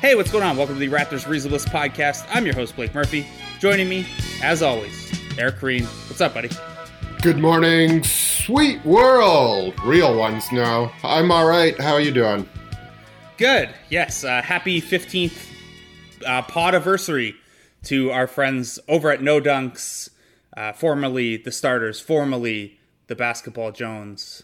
[0.00, 0.56] Hey, what's going on?
[0.56, 2.26] Welcome to the Raptors Reasonableness Podcast.
[2.30, 3.26] I'm your host, Blake Murphy.
[3.58, 4.06] Joining me,
[4.42, 5.84] as always, Eric Koreen.
[6.08, 6.50] What's up, buddy?
[7.22, 9.74] Good morning, sweet world.
[9.84, 10.92] Real ones now.
[11.04, 11.78] I'm all right.
[11.78, 12.48] How are you doing?
[13.36, 13.70] Good.
[13.88, 14.24] Yes.
[14.24, 15.50] Uh, happy 15th
[16.26, 17.34] uh, pod anniversary
[17.84, 20.09] to our friends over at No Dunks,
[20.56, 24.42] uh, formerly the starters, formerly the Basketball Jones.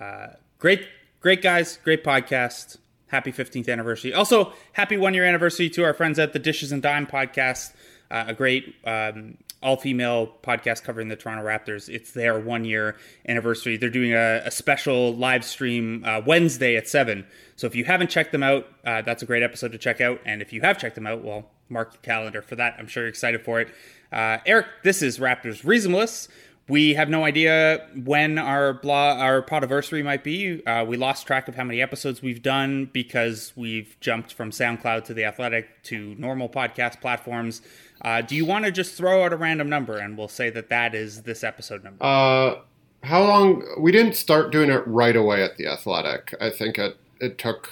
[0.00, 0.86] Uh, great,
[1.20, 2.78] great guys, great podcast.
[3.08, 4.12] Happy 15th anniversary.
[4.12, 7.72] Also, happy one year anniversary to our friends at the Dishes and Dime podcast,
[8.10, 11.88] uh, a great um, all female podcast covering the Toronto Raptors.
[11.88, 12.96] It's their one year
[13.28, 13.76] anniversary.
[13.76, 17.26] They're doing a, a special live stream uh, Wednesday at 7.
[17.56, 20.20] So if you haven't checked them out, uh, that's a great episode to check out.
[20.24, 22.76] And if you have checked them out, well, mark your calendar for that.
[22.78, 23.68] I'm sure you're excited for it.
[24.12, 26.28] Uh, Eric, this is Raptors Reasonableness.
[26.68, 30.66] We have no idea when our blog, our podiversary might be.
[30.66, 35.04] Uh, we lost track of how many episodes we've done because we've jumped from SoundCloud
[35.04, 37.62] to The Athletic to normal podcast platforms.
[38.02, 40.68] Uh, do you want to just throw out a random number and we'll say that
[40.70, 42.04] that is this episode number?
[42.04, 42.56] Uh,
[43.04, 43.62] how long?
[43.78, 46.34] We didn't start doing it right away at The Athletic.
[46.40, 47.70] I think it, it took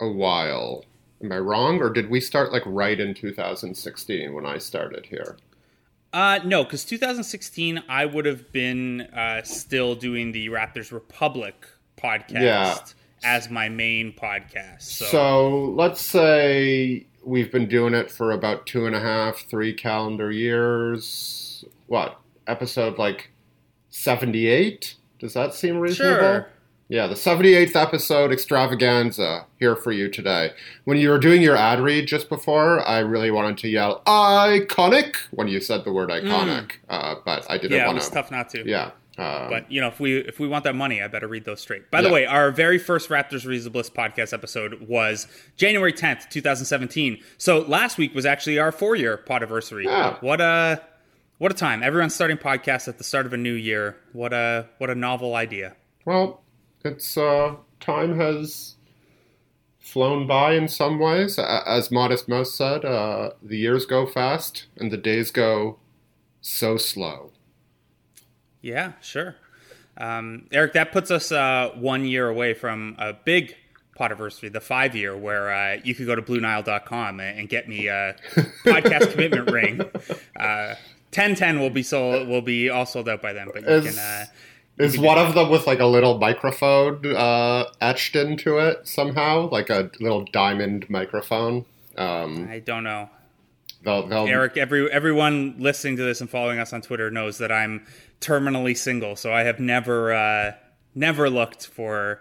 [0.00, 0.84] a while.
[1.22, 1.80] Am I wrong?
[1.80, 5.36] Or did we start like right in 2016 when I started here?
[6.12, 11.66] Uh, no, because 2016, I would have been uh, still doing the Raptors Republic
[12.00, 12.76] podcast Yeah.
[13.24, 14.82] as my main podcast.
[14.82, 19.74] So, So let's say we've been doing it for about two and a half, three
[19.74, 21.64] calendar years.
[21.86, 22.18] What?
[22.46, 23.30] Episode like
[23.90, 24.94] 78?
[25.18, 26.16] Does that seem reasonable?
[26.20, 26.48] Sure.
[26.88, 30.52] Yeah, the 78th episode extravaganza here for you today.
[30.84, 35.16] When you were doing your ad read just before, I really wanted to yell iconic
[35.32, 37.76] when you said the word iconic, uh, but I didn't Mm.
[37.76, 38.14] yeah, it want was to.
[38.14, 38.68] tough not to.
[38.68, 38.90] Yeah.
[39.18, 41.60] Um, But you know, if we if we want that money, I better read those
[41.60, 41.90] straight.
[41.90, 42.14] By the Yeah.
[42.14, 45.26] way, our very first Raptors Reasonableness podcast episode was
[45.56, 47.18] January 10th, 2017.
[47.38, 49.84] So last week was actually our four year podiversary.
[49.86, 50.16] Yeah.
[50.20, 50.82] What a
[51.38, 51.82] what a time!
[51.82, 53.96] Everyone's starting podcasts at the start of a new year.
[54.12, 55.74] What a what a novel idea.
[56.04, 56.42] Well,
[56.86, 58.76] it's uh, time has
[59.78, 61.38] flown by in some ways.
[61.38, 65.78] As Modest Mouse said, uh, the years go fast and the days go
[66.40, 67.32] so slow.
[68.60, 69.36] Yeah, sure.
[69.98, 73.54] Um, Eric, that puts us uh, one year away from a big
[73.98, 77.86] podiversary, the five year, where uh, you could go to BlueNile.com and, and get me
[77.88, 78.16] a
[78.64, 79.80] podcast commitment ring.
[80.38, 80.74] Uh,
[81.14, 84.26] 1010 will be sold, will be all sold out by then, but you Is- can.
[84.78, 89.70] Is one of them with like a little microphone uh, etched into it somehow, like
[89.70, 91.64] a little diamond microphone?
[91.96, 93.08] Um, I don't know.
[93.82, 97.50] they'll, they'll, Eric, every everyone listening to this and following us on Twitter knows that
[97.50, 97.86] I'm
[98.20, 100.52] terminally single, so I have never uh,
[100.94, 102.20] never looked for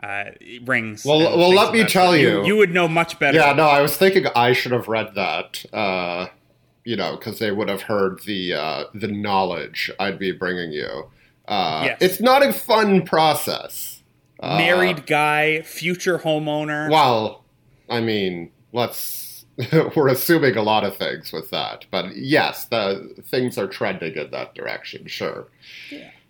[0.00, 0.26] uh,
[0.64, 1.04] rings.
[1.04, 2.44] Well, well, let me tell you.
[2.44, 3.38] you would know much better.
[3.38, 5.64] Yeah, no, I was thinking I should have read that.
[5.72, 6.28] Uh,
[6.84, 11.10] you know, because they would have heard the uh, the knowledge I'd be bringing you.
[11.48, 11.98] Uh, Yes.
[12.00, 14.02] It's not a fun process.
[14.40, 16.88] Uh, married guy, future homeowner.
[16.90, 17.44] Well,
[17.88, 19.44] I mean, let's.
[19.96, 24.30] we're assuming a lot of things with that, but yes, the things are trending in
[24.30, 25.04] that direction.
[25.08, 25.48] Sure.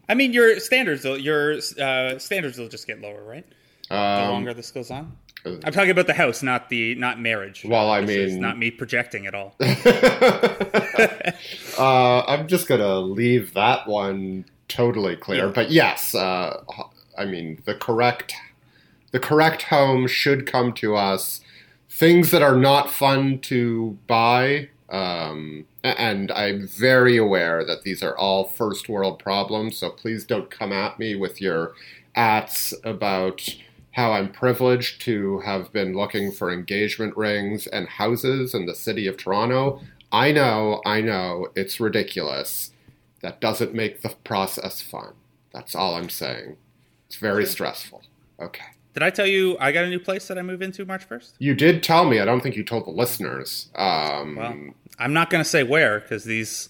[0.09, 3.45] I mean, your standards, will- your uh, standards will just get lower, right?
[3.91, 5.15] The Um, longer this goes on.
[5.45, 7.65] I'm talking about the house, not the not marriage.
[7.67, 9.55] Well, I This is mean- not me projecting at all.
[11.79, 15.47] uh, I'm just gonna leave that one totally clear.
[15.47, 15.53] Yeah.
[15.53, 16.63] But yes, uh,
[17.17, 18.35] I mean the correct
[19.11, 21.41] the correct home should come to us.
[21.89, 28.17] Things that are not fun to buy, um, and I'm very aware that these are
[28.17, 29.79] all first world problems.
[29.79, 31.73] So please don't come at me with your
[32.15, 33.49] ats about
[33.93, 39.07] how I'm privileged to have been looking for engagement rings and houses in the city
[39.07, 39.81] of Toronto.
[40.13, 42.71] I know, I know, it's ridiculous.
[43.21, 45.15] That doesn't make the process fun.
[45.53, 46.57] That's all I'm saying.
[47.07, 48.03] It's very stressful.
[48.41, 48.65] Okay.
[48.95, 51.33] Did I tell you I got a new place that I move into March 1st?
[51.39, 52.21] You did tell me.
[52.21, 53.69] I don't think you told the listeners.
[53.77, 54.57] Um, Well,
[54.99, 56.69] I'm not going to say where because these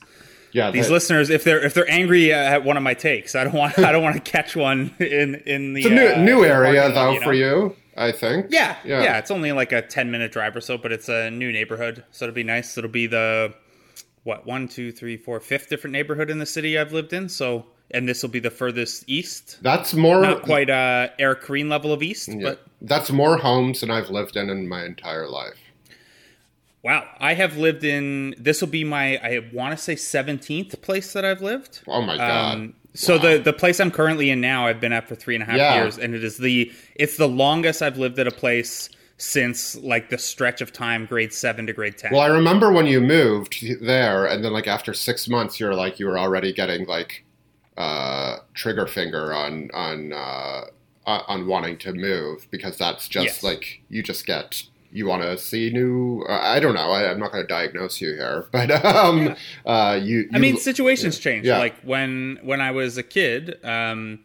[0.52, 3.44] Yeah, these that- listeners, if they're if they're angry at one of my takes, I
[3.44, 6.90] don't want I don't want to catch one in in the new, uh, new area
[6.92, 7.24] though you know?
[7.26, 8.46] for you, I think.
[8.50, 9.02] Yeah, Yeah.
[9.02, 12.04] yeah, It's only like a ten minute drive or so, but it's a new neighborhood,
[12.10, 12.76] so it'll be nice.
[12.78, 13.54] It'll be the
[14.28, 17.28] what one, two, three, four, fifth different neighborhood in the city I've lived in.
[17.28, 19.58] So, and this will be the furthest east.
[19.62, 23.80] That's more Not quite uh, Eric Koreen level of east, yeah, but that's more homes
[23.80, 25.58] than I've lived in in my entire life.
[26.82, 28.34] wow, I have lived in.
[28.38, 31.80] This will be my I want to say seventeenth place that I've lived.
[31.88, 32.54] Oh my god.
[32.54, 35.42] Um, so the the place I'm currently in now, I've been at for three and
[35.42, 35.82] a half Yeah.
[35.82, 40.10] years, and it is the it's the longest I've lived at a place since like
[40.10, 42.12] the stretch of time grade seven to grade ten.
[42.12, 45.98] Well, I remember when you moved there, and then like after six months, you're like
[45.98, 47.24] you were already getting like
[47.76, 50.64] uh, trigger finger on on uh,
[51.04, 53.42] on on wanting to move because that's just Yes.
[53.42, 56.24] like you just get you want to see new.
[56.28, 56.90] Uh, I don't know.
[56.90, 59.34] I, I'm not going to diagnose you here, but um,
[59.66, 60.30] uh, you, you.
[60.32, 61.44] I mean, situations change.
[61.44, 61.58] Yeah.
[61.58, 64.20] Like when when I was a kid, um,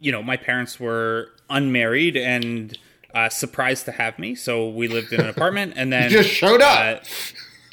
[0.00, 2.76] you know, my parents were unmarried and
[3.18, 6.62] uh, surprised to have me, so we lived in an apartment, and then just showed
[6.62, 6.78] up.
[6.78, 7.06] uh,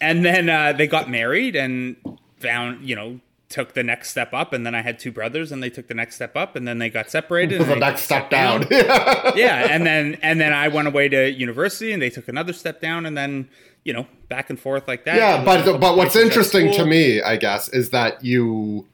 [0.01, 1.95] and then uh, they got married and
[2.39, 3.19] found, you know,
[3.49, 5.93] took the next step up, and then I had two brothers, and they took the
[5.93, 7.61] next step up, and then they got separated.
[7.61, 8.65] and the next step down.
[8.71, 12.81] yeah, and then and then I went away to university, and they took another step
[12.81, 13.49] down, and then
[13.83, 15.17] you know back and forth like that.
[15.17, 18.87] yeah, but but what's interesting to me, I guess, is that you.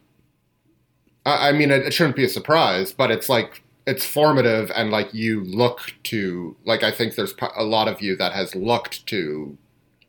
[1.26, 4.92] I I mean, it, it shouldn't be a surprise, but it's like it's formative, and
[4.92, 9.06] like you look to, like I think there's a lot of you that has looked
[9.08, 9.58] to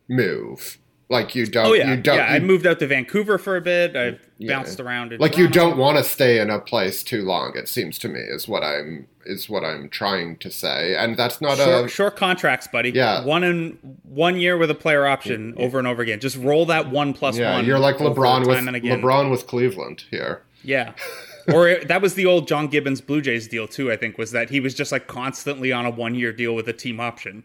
[0.09, 0.79] move.
[1.09, 2.27] Like you don't, Oh yeah, you don't, yeah.
[2.27, 3.95] I moved out to Vancouver for a bit.
[3.95, 4.57] I've Yeah.
[4.57, 5.15] bounced around.
[5.21, 7.53] Like you don't want to stay in a place too long.
[7.55, 11.41] It seems to me is what I'm is what I'm trying to say, and that's
[11.41, 12.91] not Short, a short contracts, buddy.
[12.91, 13.25] Yeah.
[13.25, 16.19] one in one year with a player option over and over again.
[16.19, 17.55] Just roll that one plus yeah.
[17.57, 17.67] one.
[17.67, 19.03] You're like LeBron with time and again.
[19.03, 20.43] LeBron with Cleveland here.
[20.63, 20.93] Yeah.
[21.53, 23.91] or it, that was the old John Gibbons Blue Jays deal too.
[23.91, 26.69] I think was that he was just like constantly on a one year deal with
[26.69, 27.45] a team option.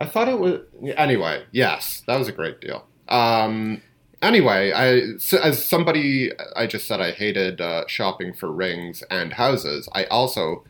[0.00, 0.60] I thought it was
[0.96, 1.44] anyway.
[1.52, 2.86] Yes, that was a great deal.
[3.08, 3.82] Um,
[4.22, 9.88] anyway, I as somebody I just said I hated uh, shopping for rings and houses.
[9.92, 10.64] I also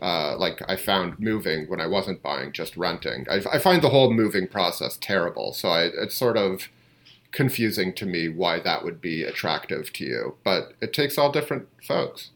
[0.00, 3.24] uh, like I found moving when I wasn't buying, just renting.
[3.30, 5.52] I, I find the whole moving process terrible.
[5.52, 6.68] So I, it's sort of
[7.32, 10.36] confusing to me why that would be attractive to you.
[10.44, 12.30] But it takes all different folks.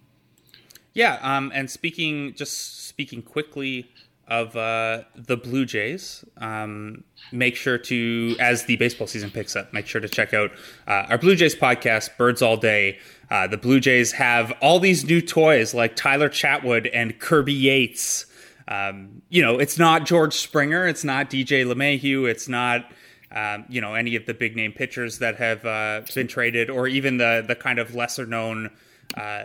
[0.94, 3.90] Yeah, um, and speaking just speaking quickly
[4.28, 9.72] of uh, the Blue Jays, um, make sure to as the baseball season picks up,
[9.72, 10.50] make sure to check out
[10.88, 12.98] uh, our Blue Jays podcast, Birds All Day.
[13.30, 18.26] Uh, the Blue Jays have all these new toys like Tyler Chatwood and Kirby Yates.
[18.68, 22.90] Um, you know, it's not George Springer, it's not DJ LeMahieu, it's not
[23.34, 26.86] um, you know any of the big name pitchers that have uh, been traded, or
[26.88, 28.70] even the the kind of lesser known
[29.16, 29.44] uh,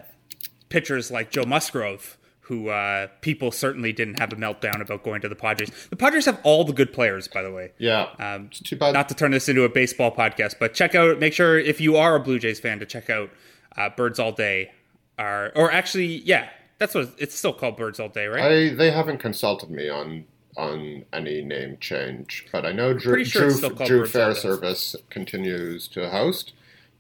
[0.70, 5.30] pitchers like Joe Musgrove, who uh, people certainly didn't have a meltdown about going to
[5.30, 5.70] the Padres.
[5.90, 7.72] The Padres have all the good players, by the way.
[7.78, 8.94] Yeah, Um, it's too bad.
[8.94, 11.20] Not to turn this into a baseball podcast, but check out.
[11.20, 13.30] Make sure if you are a Blue Jays fan to check out
[13.78, 14.72] uh, Birds All Day.
[15.20, 16.50] Are or actually, yeah,
[16.80, 17.78] that's what it's still called.
[17.78, 18.70] Birds All Day, right?
[18.70, 20.26] I they haven't consulted me on
[20.62, 24.12] on any name change, but I know Drew, sure Drew, it's still called Drew Day.
[24.12, 26.54] Fairservice continues to host.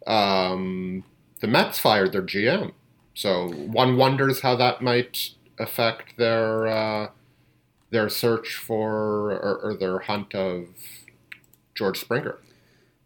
[0.08, 1.04] Um,
[1.40, 2.72] the Mets fired their GM,
[3.14, 7.10] so one wonders how that might affect their uh,
[7.92, 10.68] their search for or, or their hunt of
[11.76, 12.40] George Springer.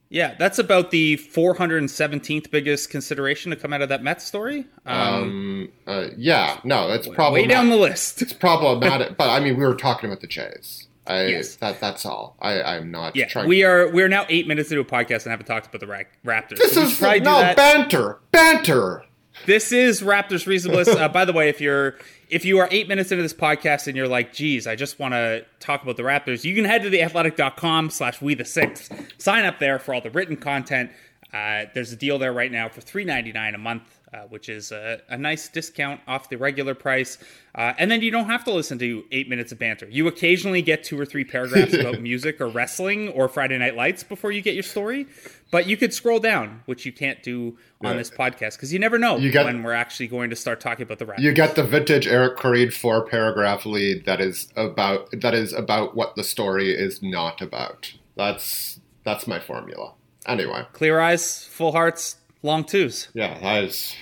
[0.10, 4.66] Yeah, that's about the 417th biggest consideration to come out of that Mets story.
[4.86, 8.22] Um, Um, uh, yeah, no, it's way down the list.
[8.22, 10.88] it's problematic, but I mean, we were talking about the Jays.
[11.08, 11.56] I, Yes.
[11.58, 12.36] that that's all.
[12.42, 13.48] I, I'm not Yeah, trying.
[13.48, 15.86] we are we are now eight minutes into a podcast and haven't talked about the
[15.88, 16.58] Ra- Raptors.
[16.58, 19.04] This So is probably no banter, banter.
[19.46, 20.88] This is Raptors Reasonableness.
[20.96, 21.96] Uh, by the way, if you're
[22.30, 25.14] if you are eight minutes into this podcast and you're like, geez, I just want
[25.14, 28.92] to talk about the Raptors, you can head to theathletic.com slash we the sixth.
[29.18, 30.92] Sign up there for all the written content.
[31.34, 33.95] Uh, there's a deal there right now for three ninety nine a month.
[34.14, 37.18] Uh, which is a, a nice discount off the regular price.
[37.56, 39.88] Uh, and then you don't have to listen to eight minutes of banter.
[39.90, 44.04] You occasionally get two or three paragraphs about music or wrestling or Friday Night Lights
[44.04, 45.08] before you get your story.
[45.52, 47.98] But you could scroll down, which you can't do on Yeah.
[47.98, 51.00] this podcast because you never know You when we're actually going to start talking about
[51.00, 51.20] the Raptors.
[51.20, 55.96] You get the vintage Eric Koreen four paragraph lead that is about that is about
[55.96, 57.92] what the story is not about.
[58.16, 59.94] That's that's my formula.
[60.28, 63.10] Anyway, Clear eyes, full hearts, long twos.
[63.14, 63.94] yeah, I was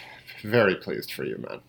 [0.44, 1.62] very pleased for you, man.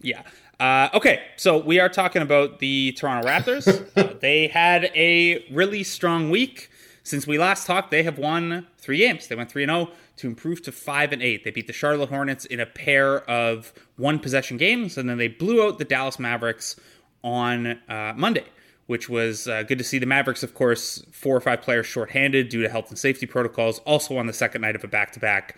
[0.00, 0.22] Yeah.
[0.58, 3.84] Uh, okay, so we are talking about the Toronto Raptors.
[3.96, 6.70] Uh, they had a really strong week.
[7.02, 9.28] Since we last talked, they have won three games.
[9.28, 11.44] They went 3 0, to improve to five and eight.
[11.44, 15.28] They beat the Charlotte Hornets in a pair of one possession games, and then they
[15.28, 16.76] blew out the Dallas Mavericks
[17.22, 18.44] on uh, Monday
[18.86, 19.98] which was uh, good to see.
[19.98, 23.80] The Mavericks, of course, four or five players shorthanded due to health and safety protocols.
[23.80, 25.56] Also on the second night of a back to back,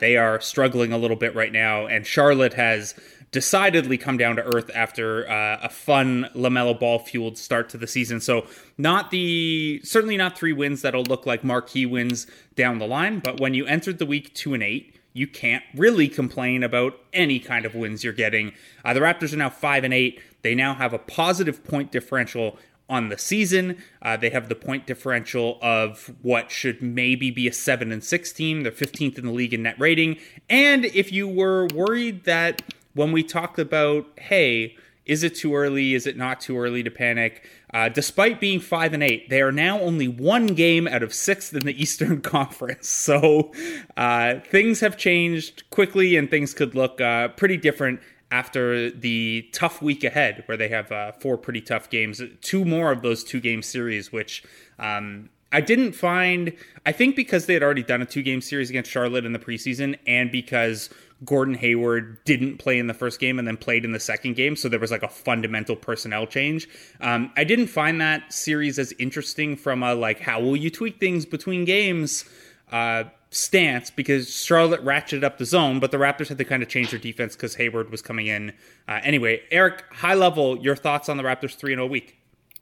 [0.00, 2.94] they are struggling a little bit right now, and Charlotte has
[3.32, 7.86] decidedly come down to earth after uh, a fun LaMelo Ball fueled start to the
[7.86, 8.20] season.
[8.20, 13.20] So not the certainly not three wins that'll look like marquee wins down the line,
[13.20, 17.38] but when you entered the week two and eight you can't really complain about any
[17.38, 18.52] kind of wins you're getting.
[18.84, 20.20] Uh, the Raptors are now five and eight.
[20.42, 23.78] They now have a positive point differential on the season.
[24.02, 28.32] Uh, they have the point differential of what should maybe be a seven and six
[28.32, 28.62] team.
[28.62, 30.18] They're 15th in the league in net rating.
[30.50, 32.62] And if you were worried that
[32.94, 34.76] when we talked about, hey,
[35.06, 35.94] is it too early?
[35.94, 37.48] Is it not too early to panic?
[37.72, 41.54] Uh, despite being five and eight, they are now only one game out of sixth
[41.54, 42.88] in the Eastern Conference.
[42.88, 43.52] So
[43.96, 48.00] uh, things have changed quickly, and things could look uh, pretty different
[48.30, 52.20] after the tough week ahead, where they have uh, four pretty tough games.
[52.40, 54.42] Two more of those two game series, which
[54.78, 56.52] um, I didn't find.
[56.84, 59.38] I think because they had already done a two game series against Charlotte in the
[59.38, 60.90] preseason, and because
[61.24, 64.56] Gordon Hayward didn't play in the first game and then played in the second game,
[64.56, 66.68] so there was like a fundamental personnel change.
[67.00, 70.98] Um, I didn't find that series as interesting from a like how will you tweak
[70.98, 72.24] things between games
[72.72, 76.68] uh, stance because Charlotte ratcheted up the zone, but the Raptors had to kind of
[76.68, 78.52] change their defense because Hayward was coming in.
[78.88, 82.18] Uh, anyway, Eric, high level, your thoughts on the Raptors three and a week?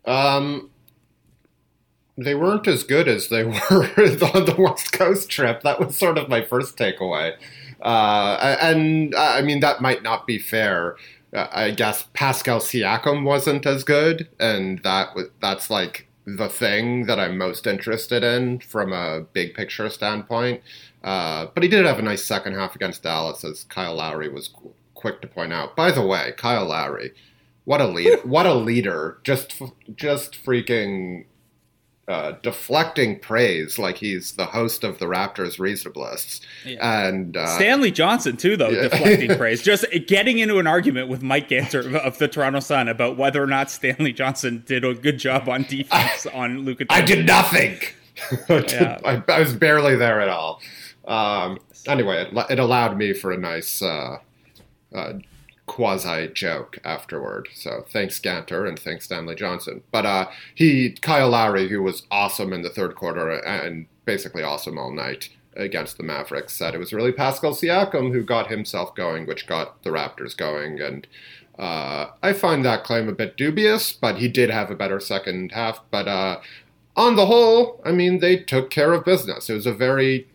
[0.06, 0.70] Um,
[2.24, 5.62] they weren't as good as they were on the West Coast trip.
[5.62, 7.34] That was sort of my first takeaway.
[7.80, 10.96] Uh, and I mean, that might not be fair.
[11.32, 17.18] Uh, I guess Pascal Siakam wasn't as good, and that that's like the thing that
[17.18, 20.62] I'm most interested in from a big picture standpoint.
[21.02, 24.50] Uh, but he did have a nice second half against Dallas, as Kyle Lowry was
[24.94, 25.74] quick to point out.
[25.74, 27.12] By the way, Kyle Lowry,
[27.64, 29.18] what a lead, what a leader!
[29.22, 29.62] Just
[29.96, 31.24] just freaking
[32.10, 36.40] uh, deflecting praise like he's the host of the Raptors Reasonableness.
[36.66, 37.06] Yeah.
[37.06, 38.88] And uh, Stanley Johnson too, though yeah.
[38.88, 43.16] deflecting praise, just getting into an argument with Mike Ganter of the Toronto Sun about
[43.16, 46.86] whether or not Stanley Johnson did a good job on defense I, on Luka.
[46.90, 47.78] I did nothing.
[48.48, 48.98] yeah.
[49.04, 50.60] I, I, was barely there at all.
[51.06, 53.80] Um, anyway, it, it, allowed me for a nice.
[53.80, 54.18] Uh,
[54.94, 55.14] uh,
[55.70, 57.48] quasi joke afterward.
[57.54, 59.84] So thanks Ganter and thanks Stanley Johnson.
[59.92, 64.76] But uh, he Kyle Lowry, who was awesome in the third quarter and basically awesome
[64.76, 69.26] all night against the Mavericks, said it was really Pascal Siakam who got himself going,
[69.26, 70.80] which got the Raptors going.
[70.80, 71.06] And
[71.56, 75.52] uh, I find that claim a bit dubious, but he did have a better second
[75.52, 75.80] half.
[75.92, 76.40] But uh,
[76.96, 79.48] on the whole, I mean, they took care of business.
[79.48, 80.26] It was a very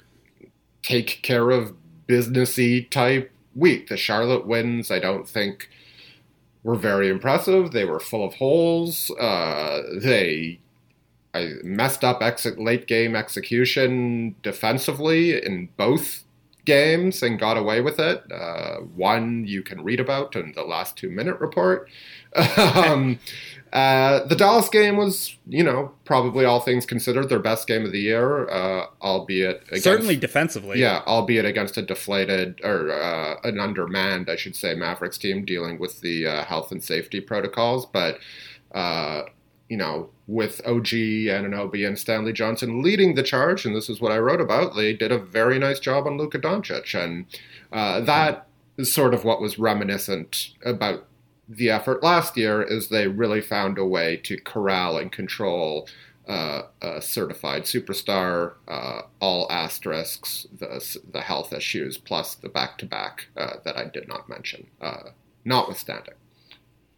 [0.81, 1.73] take care of
[2.07, 3.87] businessy type week.
[3.87, 5.69] The Charlotte wins, I don't think,
[6.63, 7.71] were very impressive.
[7.71, 9.11] They were full of holes.
[9.11, 10.59] Uh, they
[11.35, 16.23] I messed up ex- late game execution defensively in both
[16.63, 18.23] games and got away with it.
[18.31, 21.89] Uh, one you can read about in the last two minute report.
[22.57, 23.19] um,
[23.75, 27.91] uh, the Dallas game was, you know, probably all things considered, their best game of
[27.91, 30.79] the year, uh, albeit against, certainly defensively.
[30.79, 35.77] Yeah, albeit against a deflated or uh, an undermanned, I should say, Mavericks team dealing
[35.77, 37.85] with the uh, health and safety protocols.
[37.85, 38.19] But
[38.73, 39.23] uh,
[39.67, 43.99] you know, with OG and Anunoby and Stanley Johnson leading the charge, and this is
[43.99, 47.25] what I wrote about, they did a very nice job on Luka Doncic, and
[47.71, 51.07] that is sort of what was reminiscent about
[51.47, 55.87] the effort last year is they really found a way to corral and control
[56.27, 62.85] uh, a certified superstar, uh, all asterisks, the, the health issues, plus the back to
[62.85, 65.09] back that I did not mention, uh,
[65.43, 66.15] notwithstanding.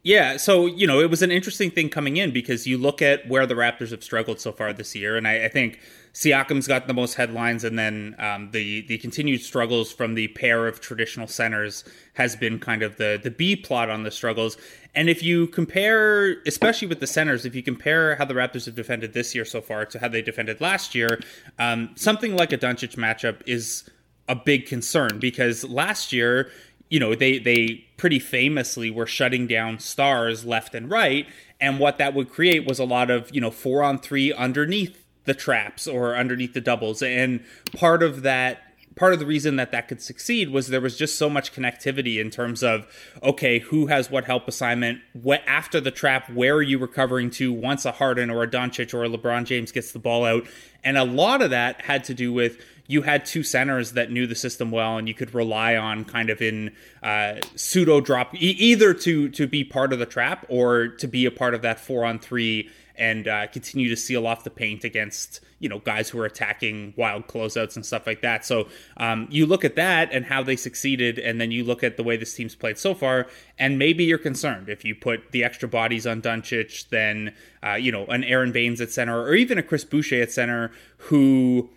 [0.04, 3.28] Yeah, so you know it was an interesting thing coming in because you look at
[3.28, 5.80] where the Raptors have struggled so far this year, and I, I think
[6.18, 10.68] Siakam's got the most headlines, and then um, the the continued struggles from the pair
[10.68, 11.84] of traditional centers
[12.16, 14.58] has been kind of the the B plot on the struggles.
[14.96, 18.74] And if you compare, especially with the centers, if you compare how the Raptors have
[18.74, 21.20] defended this year so far to how they defended last year,
[21.60, 23.88] um, something like a Doncic matchup is
[24.28, 26.50] a big concern because last year
[26.90, 31.28] you know they they pretty famously were shutting down stars left and right
[31.62, 35.04] and what that would create was a lot of you know four on three underneath
[35.28, 37.04] the traps or underneath the doubles.
[37.04, 37.44] And
[37.76, 38.64] part of that
[38.96, 42.20] part of the reason that that could succeed was there was just so much connectivity
[42.20, 42.88] in terms of
[43.22, 45.00] okay who has what help assignment?
[45.14, 48.94] What after the trap where are you recovering to once a Harden or a Doncic
[48.96, 50.48] or a LeBron James gets the ball out?
[50.84, 54.26] And a lot of that had to do with you had two centers that knew
[54.26, 58.56] the system well, and you could rely on kind of in uh, pseudo drop e-
[58.58, 61.80] either to to be part of the trap or to be a part of that
[61.80, 66.10] four on three and uh, continue to seal off the paint against you know guys
[66.10, 68.46] who are attacking wild closeouts and stuff like that.
[68.46, 71.98] So um, you look at that and how they succeeded, and then you look at
[71.98, 73.28] the way this team's played so far,
[73.58, 77.92] and maybe you're concerned if you put the extra bodies on Doncic, then uh, you
[77.92, 81.70] know an Aron Baynes at center, or even a Chris Boucher at center, who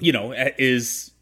[0.00, 1.12] you know is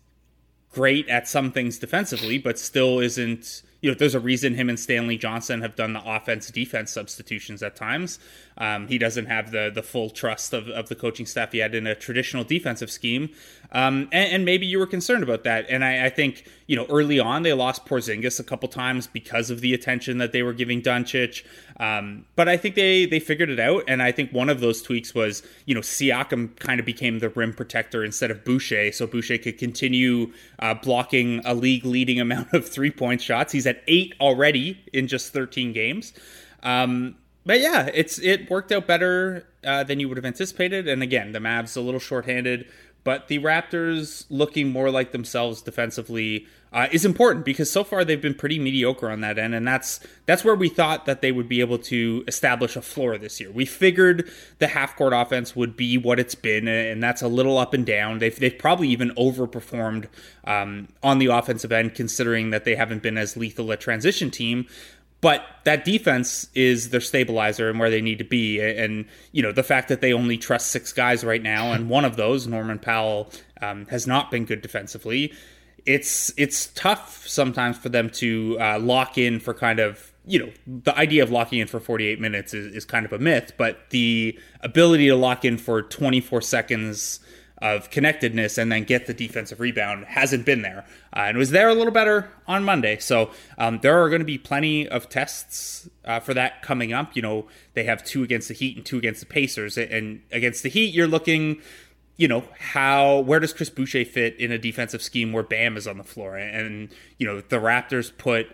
[0.70, 4.78] great at some things defensively, but still isn't you know, there's a reason him and
[4.78, 8.20] Stanley Johnson have done the offense defense substitutions at times.
[8.58, 11.86] Um, he doesn't have the the full trust of, of the coaching staff yet in
[11.86, 13.30] a traditional defensive scheme.
[13.72, 15.64] Um, and, and, maybe you were concerned about that.
[15.70, 19.48] And I, I, think, you know, early on they lost Porzingis a couple times because
[19.48, 21.42] of the attention that they were giving Doncic.
[21.80, 23.84] Um, but I think they they figured it out.
[23.88, 27.30] And I think one of those tweaks was, you know, Siakam kind of became the
[27.30, 32.52] rim protector instead of Boucher, so Boucher could continue uh, blocking a league leading amount
[32.52, 33.52] of three point shots.
[33.52, 36.12] He's at eight already in just 13 games.
[36.62, 40.88] Um, but yeah, it's it worked out better uh, than you would have anticipated.
[40.88, 42.66] And again, the Mavs a little shorthanded.
[43.04, 48.20] But the Raptors looking more like themselves defensively uh, is important because so far they've
[48.20, 51.48] been pretty mediocre on that end, and that's that's where we thought that they would
[51.48, 53.50] be able to establish a floor this year.
[53.50, 57.58] We figured the half court offense would be what it's been, and that's a little
[57.58, 58.20] up and down.
[58.20, 60.06] They've they've probably even overperformed
[60.44, 64.66] um, on the offensive end, considering that they haven't been as lethal a transition team.
[65.22, 68.60] But that defense is their stabilizer and where they need to be.
[68.60, 72.04] And, you know, the fact that they only trust six guys right now, and one
[72.04, 73.30] of those, Norman Powell,
[73.62, 75.32] um, has not been good defensively.
[75.86, 80.52] It's it's tough sometimes for them to uh, lock in for kind of you know
[80.66, 83.90] the idea of locking in for 48 minutes is, is kind of a myth, but
[83.90, 87.20] the ability to lock in for 24 seconds
[87.62, 90.84] of connectedness and then get the defensive rebound hasn't been there.
[91.14, 92.98] Uh, and was there a little better on Monday.
[92.98, 97.14] So um, there are going to be plenty of tests uh, for that coming up.
[97.14, 99.78] You know, they have two against the Heat and two against the Pacers.
[99.78, 101.62] And against the Heat, you're looking,
[102.16, 105.86] you know, how, where does Chris Boucher fit in a defensive scheme where Bam is
[105.86, 106.36] on the floor?
[106.36, 108.48] And, you know, the Raptors put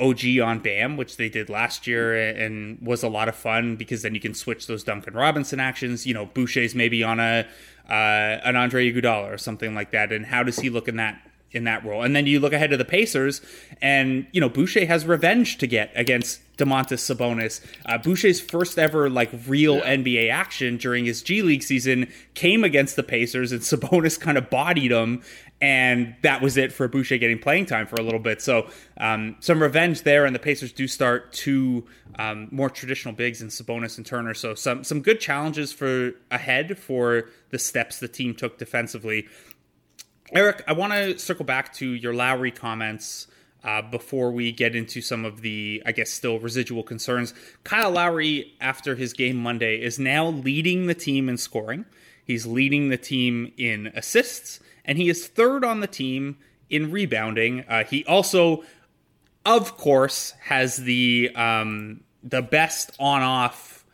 [0.00, 4.02] OG on Bam, which they did last year and was a lot of fun because
[4.02, 6.06] then you can switch those Duncan Robinson actions.
[6.06, 7.46] You know, Boucher's maybe on a
[7.88, 7.92] uh,
[8.44, 11.64] an Andre Iguodala or something like that, and how does he look in that in
[11.64, 12.02] that role?
[12.02, 13.40] And then you look ahead to the Pacers,
[13.80, 17.60] and you know Boucher has revenge to get against Domantas Sabonis.
[17.86, 19.96] Uh, Boucher's first ever like real yeah.
[19.96, 24.50] NBA action during his G League season came against the Pacers, and Sabonis kind of
[24.50, 25.22] bodied him,
[25.60, 28.40] and that was it for Boucher getting playing time for a little bit.
[28.42, 31.86] So um, some revenge there, and the Pacers do start two
[32.18, 34.34] um, more traditional bigs in Sabonis and Turner.
[34.34, 39.28] So some some good challenges for ahead for the steps the team took defensively.
[40.32, 43.26] Eric, I want to circle back to your Lowry comments.
[43.64, 48.54] Uh, before we get into some of the, I guess, still residual concerns, Kyle Lowry,
[48.60, 51.84] after his game Monday, is now leading the team in scoring.
[52.24, 56.36] He's leading the team in assists and he is third on the team
[56.70, 57.60] in rebounding.
[57.68, 58.64] Uh, he also,
[59.44, 63.84] of course, has the um, the best on off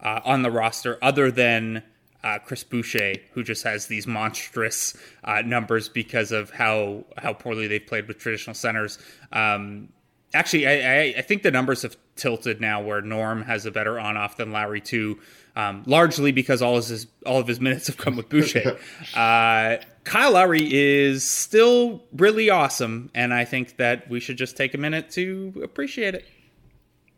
[0.00, 1.82] uh, on the roster, other than
[2.26, 7.66] uh, Chris Boucher, who just has these monstrous uh, numbers because of how how poorly
[7.66, 8.98] they've played with traditional centers.
[9.32, 9.90] Um,
[10.34, 14.00] actually, I, I, I, think the numbers have tilted now, where Norm has a better
[14.00, 15.18] on off than Lowry too
[15.56, 18.78] um, largely because all of his all of his minutes have come with Boucher.
[19.14, 24.74] uh, Kyle Lowry is still really awesome, and I think that we should just take
[24.74, 26.26] a minute to appreciate it.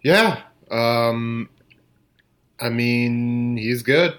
[0.03, 1.51] Yeah, um,
[2.61, 4.17] I mean he's good.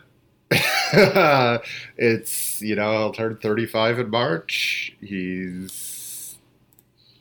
[1.98, 4.96] it's you know he'll turn 35 in March.
[5.02, 6.38] He's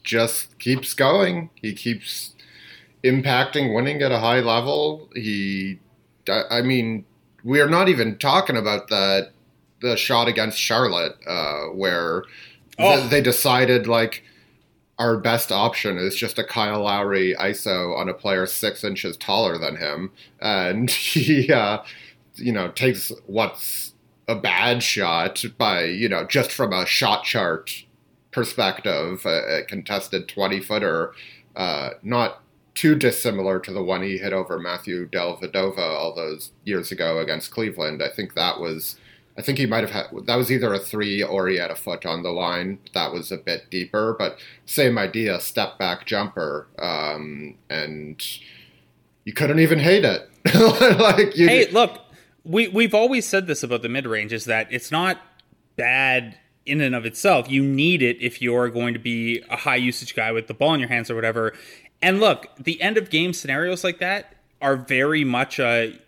[0.02, 1.50] just keeps going.
[1.54, 2.34] He keeps
[3.04, 5.08] impacting, winning at a high level.
[5.14, 5.78] He
[6.28, 7.04] I mean,
[7.44, 9.32] we are not even talking about that
[9.80, 12.24] the shot against Charlotte, uh, where
[12.78, 13.06] oh.
[13.08, 14.24] they decided like
[14.98, 19.56] our best option is just a Kyle Lowry ISO on a player six inches taller
[19.56, 21.78] than him, and he, uh,
[22.38, 23.94] you know, takes what's
[24.26, 27.84] a bad shot by you know just from a shot chart
[28.30, 31.12] perspective, a, a contested twenty footer,
[31.56, 32.42] uh, not
[32.78, 37.50] too dissimilar to the one he hit over Matthew Dellavedova all those years ago against
[37.50, 38.00] Cleveland.
[38.00, 38.94] I think that was,
[39.36, 41.74] I think he might have had, that was either a three or he had a
[41.74, 42.78] foot on the line.
[42.94, 46.68] That was a bit deeper, but same idea, step back jumper.
[46.78, 48.24] Um, and
[49.24, 50.30] you couldn't even hate it.
[51.00, 51.98] like you, Hey, look,
[52.48, 55.20] we, we've always said this about the mid range is that it's not
[55.76, 57.50] bad in and of itself.
[57.50, 60.74] You need it if you're going to be a high usage guy with the ball
[60.74, 61.54] in your hands or whatever.
[62.02, 65.98] And look, the end of game scenarios like that are very much a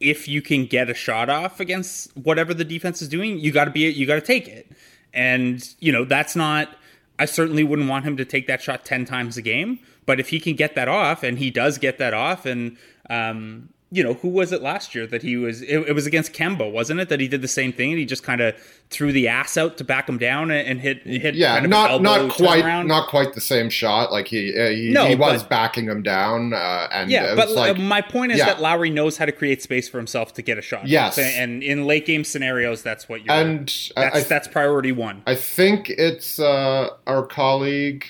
[0.00, 3.64] if you can get a shot off against whatever the defense is doing, you got
[3.64, 3.96] to be it.
[3.96, 4.70] you got to take it.
[5.12, 6.76] And you know that's not.
[7.18, 10.28] I certainly wouldn't want him to take that shot ten times a game, but if
[10.28, 12.76] he can get that off, and he does get that off, and
[13.10, 15.62] um, you know, who was it last year that he was?
[15.62, 17.08] It, it, was against Kemba, wasn't it?
[17.08, 18.54] That he did the same thing and he just kind of
[18.90, 21.34] threw the ass out to back him down and, and hit hit.
[21.34, 22.86] Yeah, kind of not not quite turnaround.
[22.86, 24.12] not quite the same shot.
[24.12, 26.52] Like he uh, he, no, he was but, backing him down.
[26.52, 28.46] Uh, and yeah, but like, my point is yeah.
[28.46, 30.86] that Lowry knows how to create space for himself to get a shot.
[30.86, 33.34] Yes, and in late game scenarios, that's what you're.
[33.34, 35.22] And that's, that's priority one.
[35.26, 38.04] I think it's uh, our colleague.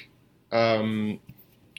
[0.50, 1.20] Um,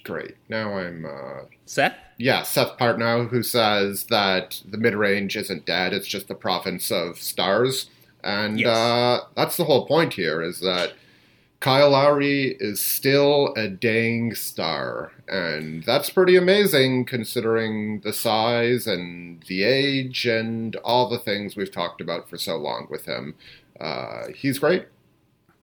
[0.10, 0.36] great.
[0.50, 5.94] Now I'm uh, Seth yeah, Seth Partnow, who says that the mid range isn't dead;
[5.94, 7.90] it's just the province of stars,
[8.22, 8.68] and yes.
[8.68, 10.94] uh, that's the whole point here: is that
[11.62, 19.42] Kyle Lowry is still a dang star, and that's pretty amazing considering the size and
[19.48, 23.36] the age and all the things we've talked about for so long with him.
[23.80, 24.88] Uh, he's great.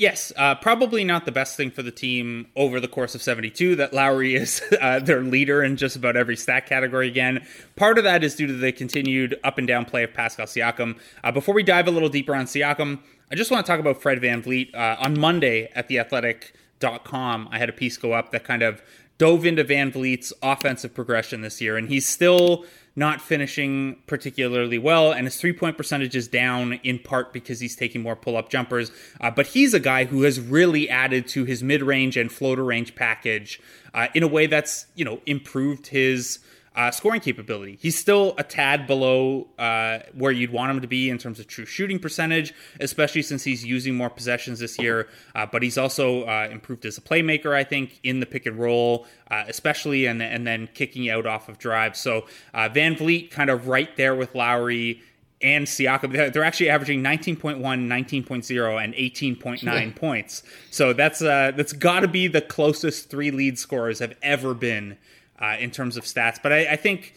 [0.00, 3.76] Yes, uh, probably not the best thing for the team over the course of 72
[3.76, 7.46] that Lowry is uh, their leader in just about every stat category again.
[7.76, 10.98] Part of that is due to the continued up and down play of Pascal Siakam.
[11.22, 12.98] Uh, before we dive a little deeper on Siakam,
[13.30, 14.74] I just want to talk about Fred VanVleet.
[14.74, 18.82] Uh, on Monday at theathletic.com, I had a piece go up that kind of
[19.18, 22.64] dove into Van VanVleet's offensive progression this year, and he's still
[22.96, 27.76] not finishing particularly well, and his three point percentage is down in part because he's
[27.76, 28.90] taking more pull up jumpers.
[29.20, 32.64] Uh, but he's a guy who has really added to his mid range and floater
[32.64, 33.60] range package
[33.94, 36.40] uh, in a way that's you know improved his
[36.80, 37.76] uh, scoring capability.
[37.78, 41.46] He's still a tad below uh, where you'd want him to be in terms of
[41.46, 45.06] true shooting percentage, especially since he's using more possessions this year.
[45.34, 48.58] Uh, but he's also uh, improved as a playmaker, I think, in the pick and
[48.58, 51.98] roll, uh, especially, and, and then kicking out off of drives.
[51.98, 55.02] So uh, VanVleet kind of right there with Lowry
[55.42, 56.32] and Siakam.
[56.32, 60.42] They're actually averaging 19.1, 19.0, and 18.9 points.
[60.70, 64.96] So that's uh, that's got to be the closest three lead scorers have ever been
[65.40, 66.38] uh, in terms of stats.
[66.42, 67.14] But I, I think,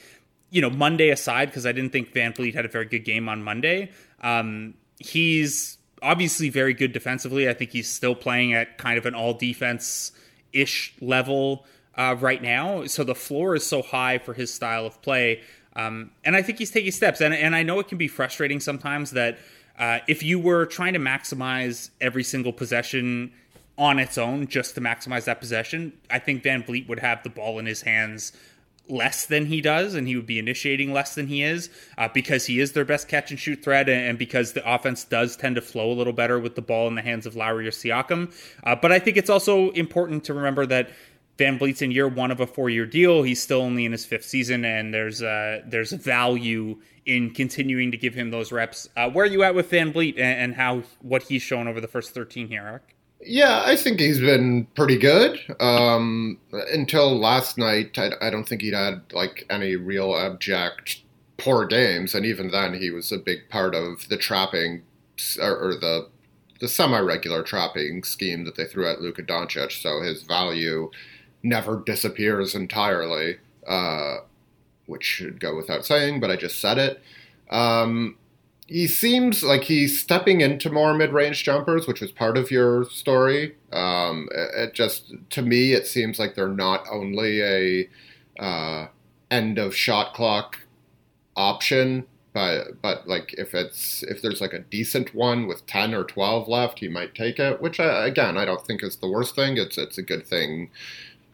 [0.49, 3.43] you know, Monday aside, because I didn't think VanVleet had a very good game on
[3.43, 7.49] Monday, um, he's obviously very good defensively.
[7.49, 10.11] I think he's still playing at kind of an all defense
[10.51, 12.85] ish level uh, right now.
[12.85, 15.41] So the floor is so high for his style of play.
[15.75, 17.21] Um, and I think he's taking steps.
[17.21, 19.39] And, and I know it can be frustrating sometimes that
[19.77, 23.31] uh, if you were trying to maximize every single possession
[23.77, 27.59] on its own just to maximize that possession, I think VanVleet would have the ball
[27.59, 28.33] in his hands
[28.89, 32.45] less than he does, and he would be initiating less than he is uh, because
[32.45, 35.61] he is their best catch and shoot threat, and because the offense does tend to
[35.61, 38.33] flow a little better with the ball in the hands of Lowry or Siakam.
[38.63, 40.89] Uh, but I think it's also important to remember that
[41.37, 43.23] VanVleet's in year one of a four-year deal.
[43.23, 47.97] He's still only in his fifth season, and there's uh, there's value in continuing to
[47.97, 48.87] give him those reps.
[48.95, 51.87] Uh, where are you at with VanVleet and, and how what he's shown over the
[51.87, 52.92] first 13 here, Eric?
[53.25, 55.39] Yeah, I think he's been pretty good.
[55.59, 61.01] Um, until last night, I, I, don't think he'd had like any real abject
[61.37, 64.83] poor games, and even then, he was a big part of the trapping
[65.39, 66.09] or, or the
[66.59, 69.81] the semi-regular trapping scheme that they threw at Luka Doncic.
[69.81, 70.91] So his value
[71.41, 74.19] never disappears entirely, uh,
[74.85, 76.21] which should go without saying.
[76.21, 77.01] But I just said it.
[77.49, 78.15] Um,
[78.67, 83.55] he seems like he's stepping into more mid-range jumpers, which was part of your story.
[83.71, 87.89] Um, it, just to me, it seems like they're not only a
[88.39, 88.87] uh,
[89.29, 90.59] end of shot clock
[91.35, 96.03] option, but but like if it's if there's like a decent one with ten or
[96.03, 97.61] twelve left, he might take it.
[97.61, 99.57] Which I, uh, again, I don't think is the worst thing.
[99.57, 100.71] It's it's a good thing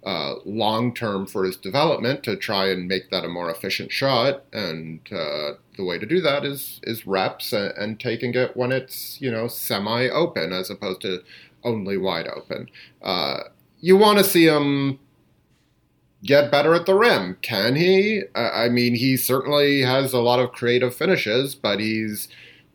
[0.04, 4.44] uh, long term for his development to try and make that a more efficient shot.
[4.54, 8.72] And uh, the way to do that is is reps and, and taking it when
[8.72, 11.24] it's you know semi open as opposed to
[11.64, 12.70] only wide open.
[13.02, 13.40] Uh,
[13.82, 15.00] you want to see him
[16.24, 17.38] get better at the rim.
[17.42, 18.24] Can he?
[18.36, 22.28] I mean, he certainly has a lot of creative finishes, but he's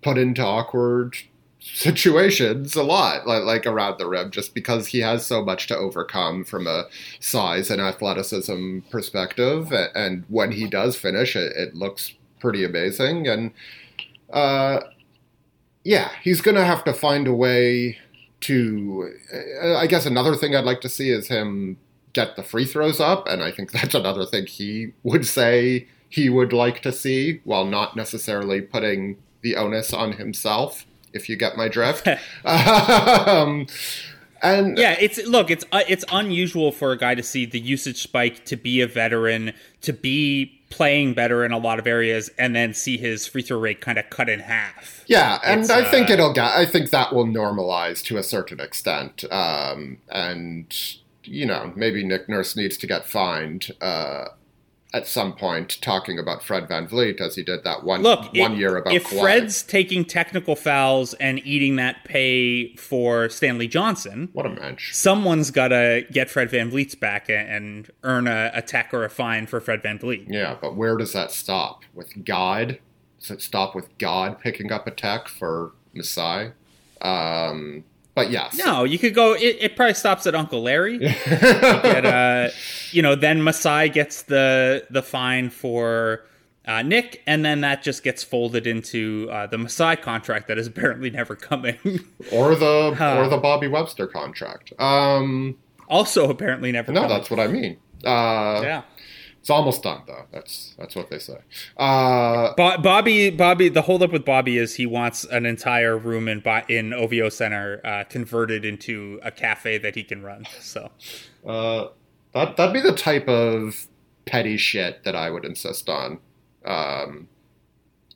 [0.02, 1.16] put into awkward
[1.60, 5.76] situations a lot, like, like around the rim, just because he has so much to
[5.76, 6.84] overcome from a
[7.20, 9.72] size and athleticism perspective.
[9.94, 13.26] And when he does finish, it, it looks pretty amazing.
[13.26, 13.52] And
[14.32, 14.80] uh,
[15.84, 17.98] yeah, he's to have to find a way
[18.40, 19.12] to.
[19.62, 21.78] Uh, I guess another thing I'd like to see is him
[22.12, 26.28] get the free throws up, and I think that's another thing he would say he
[26.28, 30.86] would like to see, while not necessarily putting the onus on himself.
[31.14, 32.06] If you get my drift.
[32.44, 33.66] um,
[34.44, 38.02] and yeah, it's look, it's uh, it's unusual for a guy to see the usage
[38.02, 42.54] spike, to be a veteran, to be playing better in a lot of areas, and
[42.54, 45.02] then see his free throw rate kind of cut in half.
[45.06, 46.50] Yeah, and it's, I think uh, it'll get.
[46.50, 50.74] I think that will normalize to a certain extent, um, and
[51.24, 54.26] you know, maybe Nick Nurse needs to get fined uh,
[54.94, 58.52] at some point talking about Fred Van VanVleet as he did that one Look, one
[58.52, 59.20] if, year about if Kawhi.
[59.20, 64.94] Fred's taking technical fouls and eating that pay for Stanley Johnson, what a mensch.
[64.94, 69.46] Someone's got to get Fred VanVleet's back and earn a, a tech or a fine
[69.46, 70.26] for Fred Van VanVleet.
[70.28, 71.82] Yeah, but where does that stop?
[71.92, 72.78] With God?
[73.20, 76.52] Does it stop with God picking up a tech for Masai?
[77.00, 78.56] Um, but yes.
[78.56, 79.34] No, you could go.
[79.34, 80.92] It, it probably stops at Uncle Larry.
[80.98, 82.48] you, get, uh,
[82.90, 86.24] you know, then Masai gets the the fine for
[86.66, 90.66] uh, Nick, and then that just gets folded into uh, the Masai contract that is
[90.66, 91.76] apparently never coming,
[92.32, 94.72] or the or the Bobby Webster contract.
[94.78, 96.92] Um, also apparently never.
[96.92, 97.16] No, coming.
[97.16, 97.78] that's what I mean.
[98.04, 98.82] Uh, yeah.
[99.44, 100.24] It's almost done though.
[100.32, 101.36] That's that's what they say.
[101.76, 106.42] Uh, Bo- Bobby, Bobby, the holdup with Bobby is he wants an entire room in
[106.70, 110.46] in OVO Center uh, converted into a cafe that he can run.
[110.60, 110.90] So
[111.46, 111.88] uh,
[112.32, 113.86] that that'd be the type of
[114.24, 116.20] petty shit that I would insist on.
[116.64, 117.28] Um,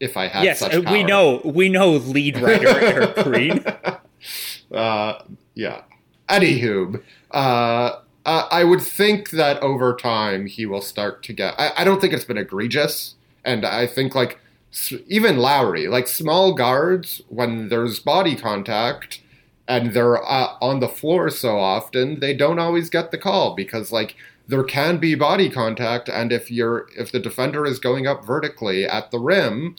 [0.00, 0.94] if I had yes, such uh, power.
[0.94, 4.00] we know we know lead writer Eric Koreen.
[4.72, 5.82] uh, yeah.
[6.30, 11.54] Anywho, uh, uh, I would think that over time he will start to get.
[11.59, 14.38] I, I, don't think it's been egregious, and I think like
[15.07, 19.22] even Lowry, like small guards, when there's body contact
[19.66, 23.92] and they're uh, on the floor so often, they don't always get the call because
[23.92, 24.14] like
[24.46, 28.85] there can be body contact, and if you're if the defender is going up vertically
[28.85, 29.76] at the rim.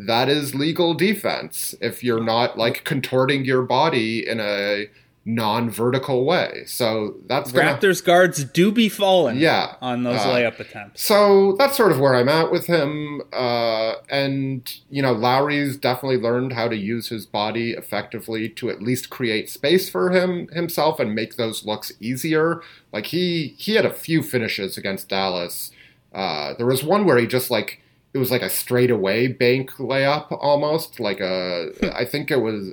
[0.00, 4.86] That is legal defense if you're not like contorting your body in a
[5.24, 6.64] non-vertical way.
[6.66, 9.38] So that's gonna, Raptors guards do be falling.
[9.38, 11.02] Yeah, on those uh, layup attempts.
[11.02, 13.22] So that's sort of where I'm at with him.
[13.32, 18.82] Uh, and you know, Lowry's definitely learned how to use his body effectively to at
[18.82, 22.62] least create space for him himself and make those looks easier.
[22.92, 25.70] Like he he had a few finishes against Dallas.
[26.12, 27.82] Uh, there was one where he just like
[28.14, 32.72] it was like a straightaway bank layup almost like a I think it was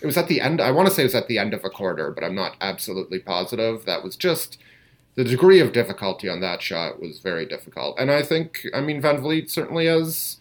[0.00, 0.60] it was at the end.
[0.60, 2.56] I want to say it was at the end of a quarter, but I'm not
[2.60, 3.84] absolutely positive.
[3.84, 4.58] That was just
[5.16, 7.98] the degree of difficulty on that shot was very difficult.
[7.98, 10.38] And I think, I mean, VanVleet certainly has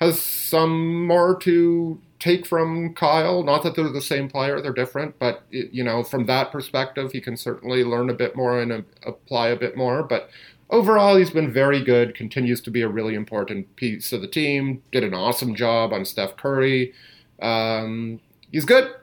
[0.00, 3.42] has some more to take from Kyle.
[3.42, 5.18] Not that they're the same player; they're different.
[5.18, 8.72] But it, you know, from that perspective, he can certainly learn a bit more and
[8.72, 10.02] uh, apply a bit more.
[10.02, 10.30] But
[10.70, 12.14] overall, he's been very good.
[12.14, 14.82] Continues to be a really important piece of the team.
[14.92, 16.94] Did an awesome job on Steph Curry.
[17.40, 18.94] Um, he's good.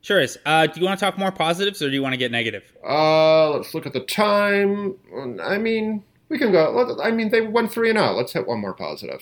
[0.00, 0.38] Sure is.
[0.46, 2.62] Uh, do you want to talk more positives or do you want to get negative?
[2.86, 4.94] Uh, let's look at the time.
[5.42, 7.00] I mean, we can go.
[7.02, 8.14] I mean, they went three and out.
[8.14, 9.20] Let's hit one more positive.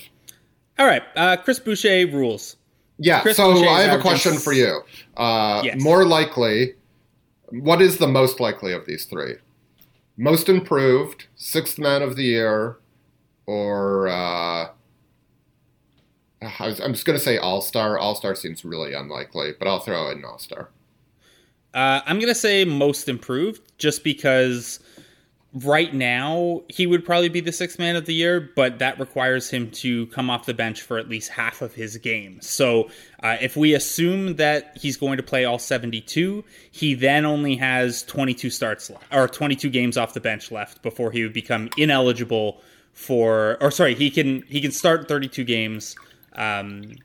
[0.77, 1.01] All right.
[1.15, 2.57] Uh, Chris Boucher rules.
[2.99, 3.21] Yeah.
[3.21, 4.81] Chris so I have a question for you.
[5.17, 5.81] Uh, yes.
[5.81, 6.75] More likely,
[7.49, 9.35] what is the most likely of these three?
[10.17, 12.77] Most improved, sixth man of the year,
[13.47, 14.67] or uh,
[16.59, 17.97] I was, I'm just going to say All Star.
[17.97, 20.69] All Star seems really unlikely, but I'll throw in All Star.
[21.73, 24.79] Uh, I'm going to say most improved just because
[25.55, 29.49] right now he would probably be the sixth man of the year, but that requires
[29.49, 32.47] him to come off the bench for at least half of his games.
[32.49, 32.89] So
[33.23, 38.03] uh, if we assume that he's going to play all 72, he then only has
[38.03, 42.61] 22 starts left, or 22 games off the bench left before he would become ineligible
[42.93, 45.95] for, or sorry, he can he can start 32 games
[46.35, 46.95] um,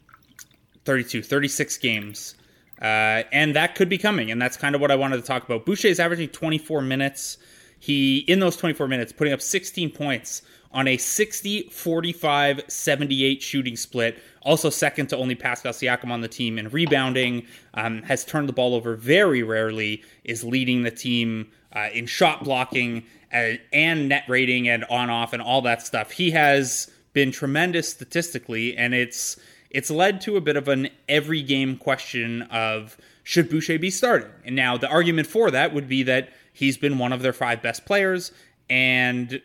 [0.84, 2.34] 32, 36 games
[2.80, 5.44] Uh, and that could be coming, and that's kind of what I wanted to talk
[5.44, 5.66] about.
[5.66, 7.36] Boucher is averaging 24 minutes.
[7.78, 13.76] He, in those 24 minutes, putting up 16 points on a 60, 45, 78 shooting
[13.76, 14.22] split.
[14.42, 17.46] Also, second to only Pascal Siakam on the team in rebounding.
[17.74, 20.02] Um, has turned the ball over very rarely.
[20.24, 25.10] Is leading the team uh, in shot blocking and, uh, and net rating and on
[25.10, 26.12] off and all that stuff.
[26.12, 29.36] He has been tremendous statistically, and it's
[29.70, 34.30] it's led to a bit of an every game question of should Boucher be starting?
[34.44, 37.62] And now the argument for that would be that he's been one of their five
[37.62, 38.32] best players,
[38.68, 39.40] and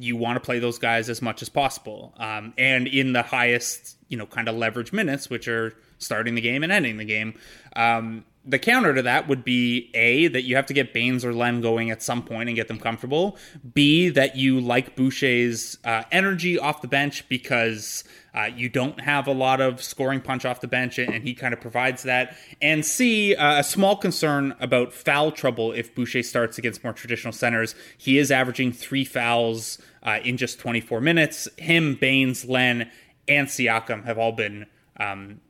[0.00, 2.14] you want to play those guys as much as possible.
[2.16, 6.40] Um, and in the highest, you know, kind of leverage minutes, which are starting the
[6.40, 7.34] game and ending the game.
[7.74, 11.34] Um, the counter to that would be A, that you have to get Baynes or
[11.34, 13.36] Len going at some point and get them comfortable.
[13.74, 19.26] B, that you like Boucher's uh, energy off the bench because uh, you don't have
[19.26, 22.38] a lot of scoring punch off the bench and he kind of provides that.
[22.62, 27.34] And C, uh, a small concern about foul trouble if Boucher starts against more traditional
[27.34, 27.74] centers.
[27.98, 31.48] He is averaging three fouls uh, in just 24 minutes.
[31.58, 32.90] Him, Baynes, Len,
[33.28, 34.64] and Siakam have all been
[34.98, 35.42] um,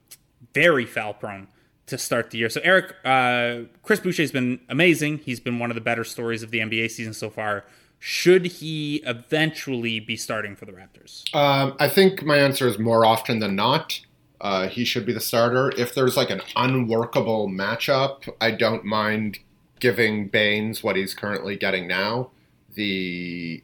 [0.52, 1.46] very foul prone
[1.88, 2.48] to start the year.
[2.48, 5.18] So Eric, uh, Chris Boucher has been amazing.
[5.18, 7.64] He's been one of the better stories of the NBA season so far.
[7.98, 11.34] Should he eventually be starting for the Raptors?
[11.34, 14.00] Um, I think my answer is more often than not.
[14.40, 15.72] Uh, he should be the starter.
[15.76, 19.40] If there's like an unworkable matchup, I don't mind
[19.80, 22.30] giving Baynes what he's currently getting now.
[22.74, 23.62] The,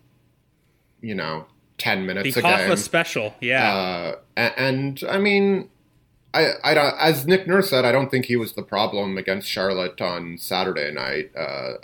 [1.01, 1.47] you know,
[1.79, 2.77] 10 minutes the a game.
[2.77, 3.73] special, yeah.
[3.73, 5.71] Uh, and, and I mean,
[6.35, 9.49] I, I don't, as Nick Nurse said, I don't think he was the problem against
[9.49, 11.31] Charlotte on Saturday night.
[11.37, 11.75] Uh,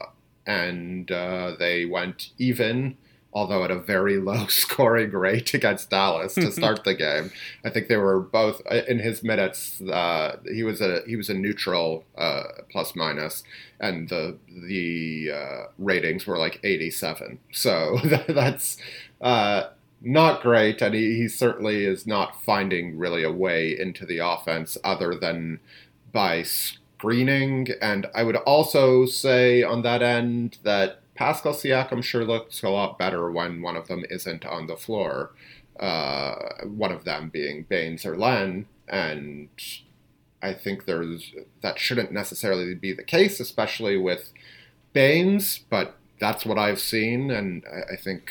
[0.45, 2.97] and uh, they went even,
[3.33, 7.31] although at a very low scoring rate against Dallas to start the game.
[7.65, 9.81] I think they were both uh, in his minutes.
[9.81, 13.45] Uh, he was a he was a neutral uh, plus minus,
[13.79, 17.39] and the the uh, ratings were like eighty seven.
[17.53, 18.79] So that's
[20.01, 24.79] not great, and he, he certainly is not finding really a way into the offense
[24.83, 25.61] other than
[26.13, 27.69] by screening.
[27.81, 32.99] And I would also say on that end that Pascal Siakam sure looks a lot
[32.99, 35.33] better when one of them isn't on the floor.
[35.79, 36.35] Uh,
[36.65, 39.49] one of them being Baynes or Len, and
[40.43, 41.33] I think there's
[41.63, 44.31] that shouldn't necessarily be the case, especially with
[44.93, 45.61] Baynes.
[45.71, 48.31] But that's what I've seen, and I, I think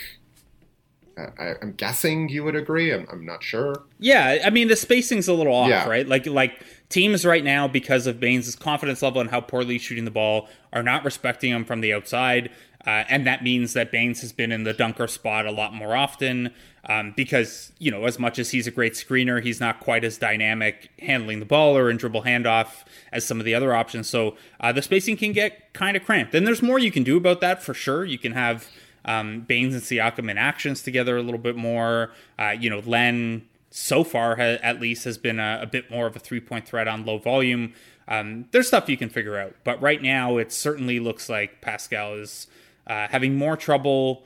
[1.40, 2.94] I, am guessing you would agree.
[2.94, 3.84] I'm, I'm, not sure.
[4.00, 5.88] Yeah, I mean the spacing's a little off, yeah.
[5.88, 6.08] right?
[6.08, 10.06] Like like teams right now because of Baynes' confidence level and how poorly he's shooting
[10.06, 12.52] the ball are not respecting him from the outside,
[12.86, 15.96] uh, and that means that Baynes has been in the dunker spot a lot more
[15.96, 16.54] often.
[16.86, 20.18] Um, because you know, as much as he's a great screener, he's not quite as
[20.18, 24.10] dynamic handling the ball or in dribble handoff as some of the other options.
[24.10, 26.34] So uh, the spacing can get kind of cramped.
[26.34, 28.06] And there's more you can do about that for sure.
[28.06, 28.70] You can have
[29.06, 32.12] um, Baynes and Siakam in actions together a little bit more.
[32.38, 36.08] Uh, you know, Len so far ha- at least has been a, a, bit more
[36.08, 37.74] of a three point threat on low volume.
[38.08, 42.16] Um, there's stuff you can figure out, but right now it certainly looks like Pascal
[42.16, 42.48] is
[42.88, 44.24] uh, having more trouble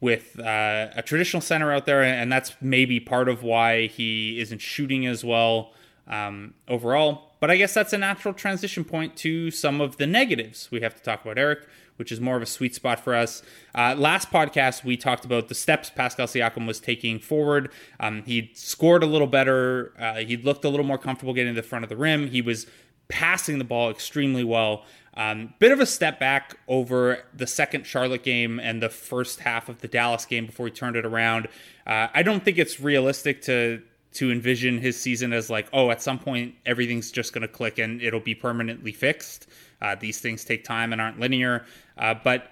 [0.00, 4.60] with uh, a traditional center out there, and that's maybe part of why he isn't
[4.60, 5.72] shooting as well
[6.06, 7.32] um, overall.
[7.44, 10.94] But I guess that's a natural transition point to some of the negatives we have
[10.94, 13.42] to talk about, Eric which is more of a sweet spot for us.
[13.74, 17.70] Uh, last podcast, we talked about the steps Pascal Siakam was taking forward.
[18.00, 19.92] Um, he scored a little better.
[19.98, 22.28] Uh, he looked a little more comfortable getting to the front of the rim.
[22.28, 22.66] He was
[23.08, 24.86] passing the ball extremely well.
[25.12, 29.68] Um, bit of a step back over the second Charlotte game and the first half
[29.68, 31.48] of the Dallas game before he turned it around.
[31.86, 33.82] Uh, I don't think it's realistic to
[34.14, 37.78] to envision his season as like, oh, at some point everything's just going to click
[37.78, 39.46] and it'll be permanently fixed.
[39.82, 41.64] Uh, these things take time and aren't linear.
[41.98, 42.50] Uh, but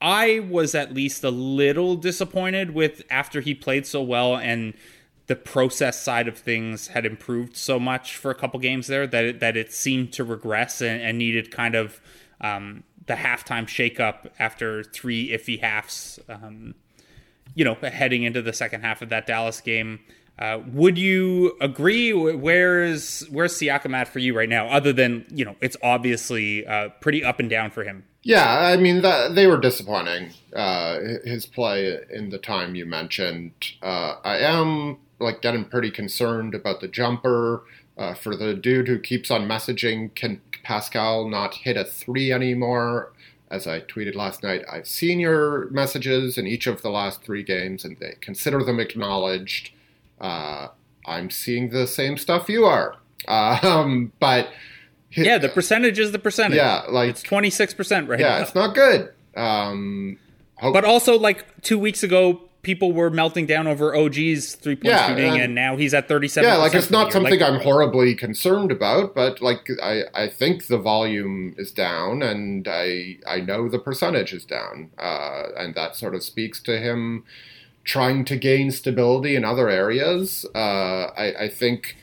[0.00, 4.74] I was at least a little disappointed with after he played so well and
[5.26, 9.24] the process side of things had improved so much for a couple games there that
[9.24, 12.00] it, that it seemed to regress and, and needed kind of
[12.40, 16.18] um, the halftime shakeup after three iffy halves.
[16.28, 16.74] Um,
[17.54, 20.00] you know, heading into the second half of that Dallas game.
[20.38, 22.12] Uh, would you agree?
[22.12, 24.68] Where's where's Siakam at for you right now?
[24.68, 28.04] Other than you know, it's obviously uh, pretty up and down for him.
[28.22, 30.30] Yeah, I mean that, they were disappointing.
[30.54, 33.52] Uh, his play in the time you mentioned.
[33.82, 37.64] Uh, I am like getting pretty concerned about the jumper.
[37.96, 43.12] Uh, for the dude who keeps on messaging, can Pascal not hit a three anymore?
[43.50, 47.42] As I tweeted last night, I've seen your messages in each of the last three
[47.42, 49.70] games, and they consider them acknowledged
[50.20, 50.68] uh,
[51.06, 52.96] I'm seeing the same stuff you are.
[53.26, 54.48] Um, but
[55.10, 56.56] hit- Yeah, the percentage is the percentage.
[56.56, 58.42] Yeah, like- it's twenty six percent right yeah, now.
[58.42, 59.10] it's not good.
[59.36, 60.18] Um,
[60.56, 64.86] hope- But also, like two weeks ago, people were melting down over OG's three point
[64.86, 66.50] Yeah, shooting, and- and, now he's at thirty seven.
[66.50, 70.78] yeah, like it's not something I'm horribly concerned about, but like I, I think the
[70.78, 76.14] volume is down, and I I know the percentage is down, uh, and that sort
[76.14, 77.24] of speaks to him
[77.88, 80.44] trying to gain stability in other areas.
[80.54, 80.58] Uh,
[81.16, 81.96] I, I think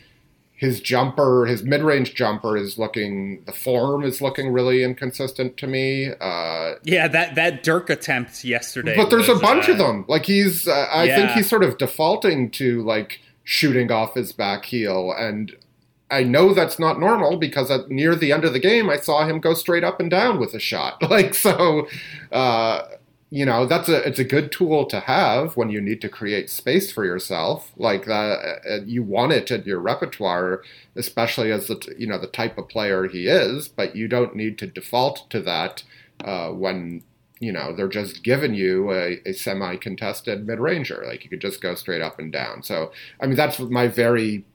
[0.57, 3.43] his jumper, his mid-range jumper, is looking.
[3.45, 6.09] The form is looking really inconsistent to me.
[6.19, 8.95] Uh, Yeah, that that Dirk attempt yesterday.
[8.95, 10.05] but there's a bunch uh, of them.
[10.07, 14.65] Like he's, uh, I think he's sort of defaulting to like shooting off his back
[14.65, 15.55] heel, and
[16.09, 19.27] I know that's not normal because at near the end of the game, I saw
[19.27, 21.01] him go straight up and down with a shot.
[21.09, 21.87] Like so,
[22.31, 22.81] uh,
[23.35, 26.49] you know, that's a it's a good tool to have when you need to create
[26.49, 27.73] space for yourself.
[27.75, 30.63] Like that, uh, you want it in your repertoire,
[30.95, 33.67] especially as the you know the type of player he is.
[33.67, 35.83] But you don't need to default to that
[36.23, 37.03] uh, when
[37.41, 41.75] you know they're just giving you a, a semi-contested mid-ranger like you could just go
[41.75, 44.45] straight up and down so i mean that's my very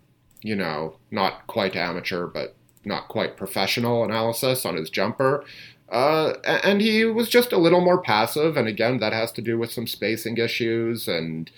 [0.40, 2.56] you know not quite amateur but
[2.86, 5.44] not quite professional analysis on his jumper
[5.90, 9.58] uh, and he was just a little more passive and again that has to do
[9.58, 11.50] with some spacing issues and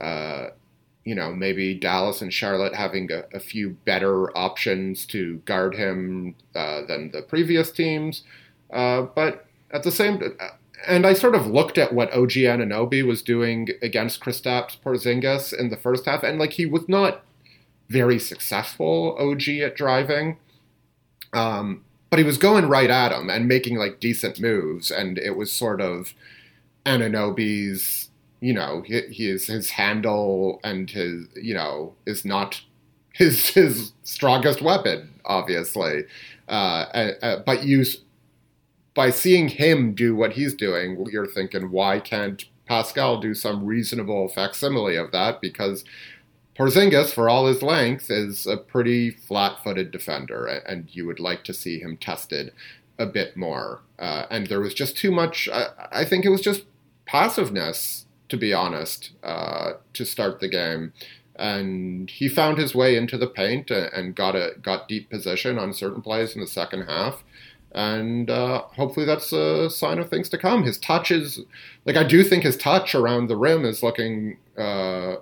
[0.00, 0.48] uh,
[1.04, 6.34] you know maybe dallas and charlotte having a, a few better options to guard him
[6.54, 8.22] uh, than the previous teams.
[8.72, 10.20] Uh, but at the same
[10.86, 15.70] and I sort of looked at what OG Anunoby was doing against Kristaps Porzingis in
[15.70, 17.22] the first half, and like he was not
[17.88, 20.38] very successful OG at driving,
[21.32, 21.84] um,
[22.16, 25.52] but he was going right at him and making like decent moves, and it was
[25.52, 26.14] sort of
[26.86, 28.08] Anunoby's,
[28.40, 32.62] you know, his his handle and his you know is not
[33.12, 36.04] his his strongest weapon, obviously,
[36.48, 36.86] uh,
[37.20, 37.84] uh, but you
[38.94, 44.28] by seeing him do what he's doing, you're thinking, why can't Pascal do some reasonable
[44.28, 45.42] facsimile of that?
[45.42, 45.84] Because
[46.56, 51.54] Porzingis, for all his length, is a pretty flat-footed defender, and you would like to
[51.54, 52.52] see him tested
[52.98, 53.82] a bit more.
[53.98, 55.48] Uh, and there was just too much.
[55.52, 56.64] I, I, think it was just
[57.04, 60.94] passiveness, to be honest, uh, to start the game.
[61.38, 65.74] And he found his way into the paint and got a got deep position on
[65.74, 67.22] certain plays in the second half
[67.76, 70.64] and uh, hopefully that's a sign of things to come.
[70.64, 71.40] His touch is
[71.84, 75.16] like I do think his touch around the rim is looking uh,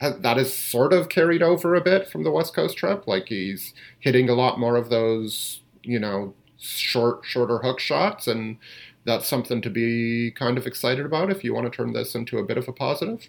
[0.00, 3.06] that is sort of carried over a bit from the West Coast trip.
[3.06, 8.56] Like he's hitting a lot more of those, you know, short, shorter hook shots, and
[9.04, 12.38] that's something to be kind of excited about if you want to turn this into
[12.38, 13.28] a bit of a positive.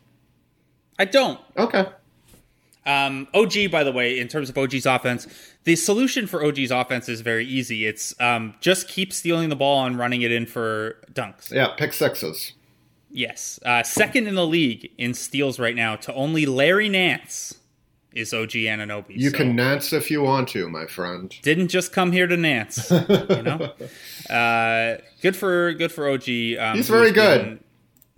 [0.98, 1.40] I don't.
[1.58, 1.88] Okay.
[2.86, 5.28] Um, OG, by the way, in terms of OG's offense,
[5.66, 7.86] the solution for OG's offense is very easy.
[7.86, 11.52] It's um, just keep stealing the ball and running it in for dunks.
[11.52, 12.54] Yeah, pick sixes.
[13.12, 13.60] Yes.
[13.66, 17.56] Uh, second in the league in steals right now to only Larry Nance
[18.14, 19.18] is OG Anunoby.
[19.18, 21.34] You So can Nance if you want to, my friend.
[21.44, 22.90] didn't just come here to Nance.
[23.10, 23.72] you know,
[24.30, 26.30] uh, good for good for OG.
[26.60, 27.42] Um, He's very good.
[27.44, 27.64] been-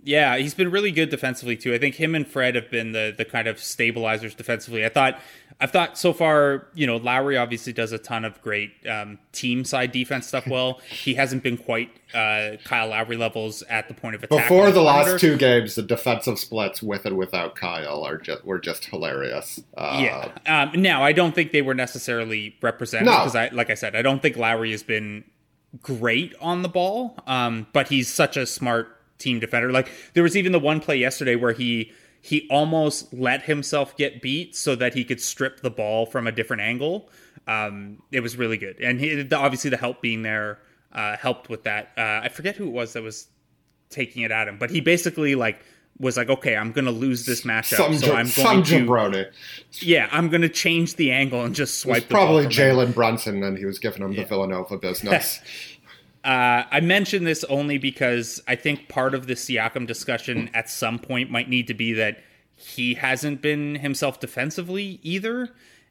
[0.06, 1.72] yeah, he's been really good defensively too.
[1.72, 4.84] I think him and Fred have been the the kind of stabilizers defensively.
[4.84, 5.18] I thought
[5.60, 9.64] I've thought so far, you know, Lowry obviously does a ton of great um, team
[9.64, 10.46] side defense stuff.
[10.46, 14.48] Well, he hasn't been quite uh, Kyle Lowry levels at the point of attack.
[14.48, 18.58] Before the last two games, the defensive splits with and without Kyle are just were
[18.58, 19.60] just hilarious.
[19.76, 20.32] Uh, Yeah.
[20.72, 23.18] Um, now, I don't think they were necessarily represented No.
[23.18, 25.24] because, I, like I said, I don't think Lowry has been
[25.82, 27.16] great on the ball.
[27.26, 28.88] Um, but he's such a smart
[29.18, 29.72] team defender.
[29.72, 31.92] Like there was even the one play yesterday where he
[32.24, 36.32] he almost let himself get beat so that he could strip the ball from a
[36.32, 37.10] different angle.
[37.46, 40.58] Um, it was really good, and he, the, obviously the help being there
[40.90, 41.92] uh, helped with that.
[41.98, 43.28] Uh, I forget who it was that was
[43.90, 45.62] taking it at him, but he basically like
[45.98, 49.30] was like, okay, I'm gonna lose this matchup, some so I'm some going to jabroni.
[49.80, 52.46] yeah, I'm going to change the angle and just swipe the probably.
[52.46, 55.40] Jalen Brunson, and he was giving him the Villanova business.
[56.24, 60.98] Uh, I mention this only because I think part of the Siakam discussion at some
[60.98, 62.22] point might need to be that
[62.56, 65.50] he hasn't been himself defensively either.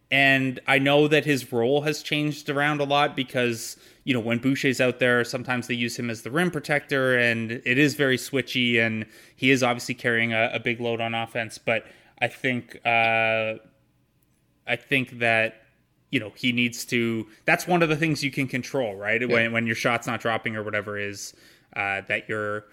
[0.10, 4.40] And I know that his role has changed around a lot because, you know, when
[4.40, 8.18] Boucher's out there, sometimes they use him as the rim protector and it is very
[8.18, 9.06] switchy and
[9.36, 11.58] he is obviously carrying a, a big load on offense.
[11.58, 11.86] But
[12.20, 13.56] I think, uh,
[14.66, 15.63] I think that
[16.14, 19.52] you know he needs to that's one of the things you can control right when,
[19.52, 21.34] when your shot's not dropping or whatever is
[21.76, 22.66] uh, that you're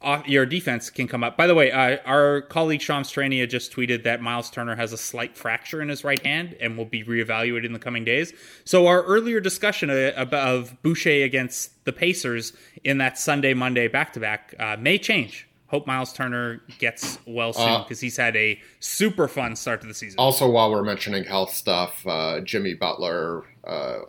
[0.00, 1.36] off, your defense can come up.
[1.36, 4.98] By the way, uh, our colleague Sean Strania just tweeted that Miles Turner has a
[4.98, 8.32] slight fracture in his right hand and will be reevaluated in the coming days.
[8.64, 12.52] So our earlier discussion of, of Boucher against the Pacers
[12.82, 15.46] in that Sunday Monday back to back may change.
[15.72, 19.86] Hope Miles Turner gets well soon because uh, he's had a super fun start to
[19.86, 20.18] the season.
[20.18, 24.00] Also, while we're mentioning health stuff, uh, Jimmy Butler uh,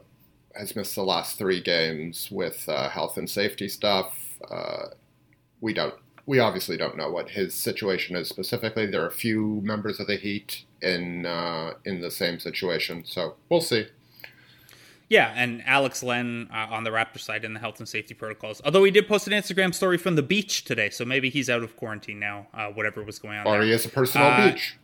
[0.57, 4.37] has missed the last three games with uh, health and safety stuff.
[4.51, 4.87] Uh,
[5.61, 5.95] we don't.
[6.25, 8.85] We obviously don't know what his situation is specifically.
[8.85, 13.35] There are a few members of the Heat in uh, in the same situation, so
[13.47, 13.87] we'll see.
[15.09, 18.61] Yeah, and Alex Len uh, on the Raptor side in the health and safety protocols.
[18.65, 21.63] Although he did post an Instagram story from the beach today, so maybe he's out
[21.63, 22.47] of quarantine now.
[22.53, 23.63] Uh, whatever was going on, or there.
[23.63, 24.77] he has a personal uh, beach.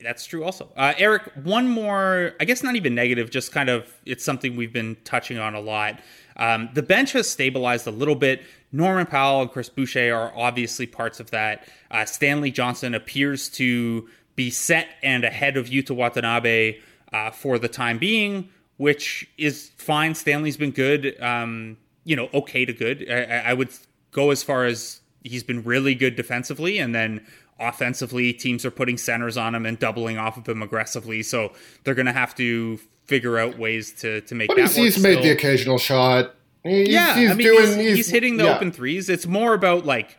[0.00, 0.44] That's true.
[0.44, 2.34] Also, uh, Eric, one more.
[2.38, 3.30] I guess not even negative.
[3.30, 6.00] Just kind of, it's something we've been touching on a lot.
[6.36, 8.42] Um, the bench has stabilized a little bit.
[8.70, 11.66] Norman Powell and Chris Boucher are obviously parts of that.
[11.90, 16.78] Uh, Stanley Johnson appears to be set and ahead of Yuta Watanabe
[17.12, 18.48] uh, for the time being,
[18.78, 20.14] which is fine.
[20.14, 23.06] Stanley's been good, um, you know, okay to good.
[23.10, 23.68] I, I would
[24.10, 27.26] go as far as he's been really good defensively, and then
[27.60, 31.22] offensively, teams are putting centers on him and doubling off of him aggressively.
[31.22, 31.52] So
[31.84, 34.48] they're going to have to figure out ways to to make.
[34.48, 36.34] But that he's, he's made the occasional shot.
[36.64, 38.56] He's, yeah, he's I mean, doing, he's, he's, he's hitting the yeah.
[38.56, 39.08] open threes.
[39.08, 40.16] It's more about like.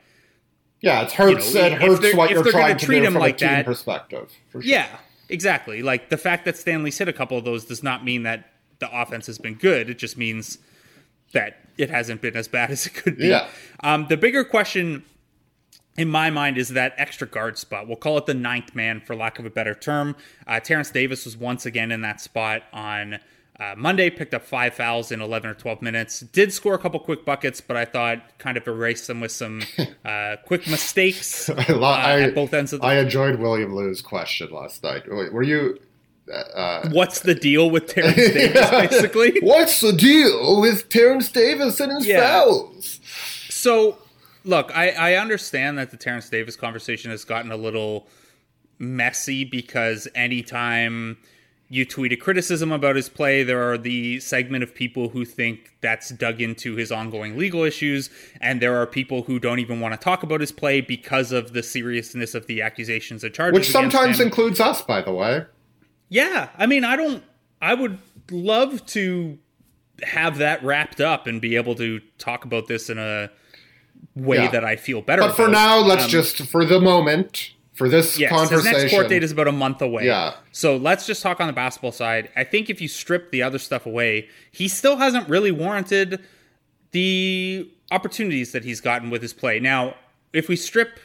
[0.81, 1.53] Yeah, it hurts.
[1.53, 3.49] You know, it hurts what you're trying to treat do him from like a team
[3.49, 4.31] that, perspective.
[4.53, 4.61] Sure.
[4.61, 4.87] Yeah,
[5.29, 5.81] exactly.
[5.81, 8.89] Like the fact that Stanley's hit a couple of those does not mean that the
[9.01, 9.89] offense has been good.
[9.89, 10.57] It just means
[11.33, 13.27] that it hasn't been as bad as it could be.
[13.27, 13.47] Yeah.
[13.81, 15.03] Um, the bigger question
[15.97, 17.87] in my mind is that extra guard spot.
[17.87, 20.15] We'll call it the ninth man for lack of a better term.
[20.47, 23.19] Uh, Terence Davis was once again in that spot on
[23.59, 26.21] uh, Monday, picked up five fouls in 11 or 12 minutes.
[26.21, 29.61] Did score a couple quick buckets, but I thought kind of erased them with some
[30.05, 33.75] uh, quick mistakes I, lo- uh, I, at both ends of the I enjoyed William
[33.75, 35.07] Lou's question last night.
[35.09, 35.77] Were you.
[36.31, 39.39] Uh, What's the deal with Terence Davis, basically?
[39.41, 42.21] What's the deal with Terence Davis and his Yeah.
[42.21, 42.99] fouls?
[43.49, 43.97] So,
[44.45, 48.07] look, I, I understand that the Terence Davis conversation has gotten a little
[48.77, 51.17] messy because anytime
[51.71, 55.75] you tweet a criticism about his play, there are the segment of people who think
[55.81, 58.09] that's dug into his ongoing legal issues,
[58.41, 61.53] and there are people who don't even want to talk about his play because of
[61.53, 63.53] the seriousness of the accusations and charges.
[63.59, 65.45] Which sometimes includes us, by the way.
[66.09, 67.23] Yeah, I mean, I don't.
[67.61, 67.99] I would
[68.31, 69.37] love to
[70.01, 73.29] have that wrapped up and be able to talk about this in a
[74.15, 74.49] way Yeah.
[74.51, 75.21] that I feel better.
[75.21, 78.73] But for now, let's Um, just, for the moment, for this Yes, conversation.
[78.73, 80.05] his next court date is about a month away.
[80.05, 80.35] Yeah.
[80.51, 82.29] So let's just talk on the basketball side.
[82.35, 86.19] I think if you strip the other stuff away, he still hasn't really warranted
[86.91, 89.59] the opportunities that he's gotten with his play.
[89.59, 89.95] Now,
[90.33, 90.99] if we strip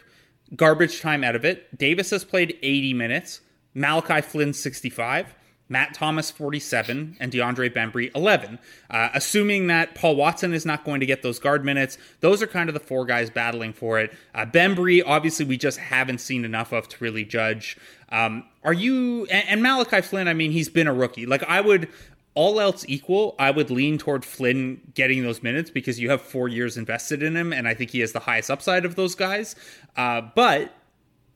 [0.56, 3.40] garbage time out of it, Davis has played 80 minutes,
[3.74, 5.34] Malachi Flynn 65.
[5.74, 8.60] Matt Thomas 47 and DeAndre Bembry 11.
[8.88, 12.46] Uh, assuming that Paul Watson is not going to get those guard minutes, those are
[12.46, 14.14] kind of the four guys battling for it.
[14.36, 17.76] Uh, Bembry, obviously, we just haven't seen enough of to really judge.
[18.10, 20.28] Um, are you and, and Malachi Flynn?
[20.28, 21.26] I mean, he's been a rookie.
[21.26, 21.88] Like I would,
[22.34, 26.46] all else equal, I would lean toward Flynn getting those minutes because you have four
[26.46, 29.56] years invested in him, and I think he has the highest upside of those guys.
[29.96, 30.72] Uh, but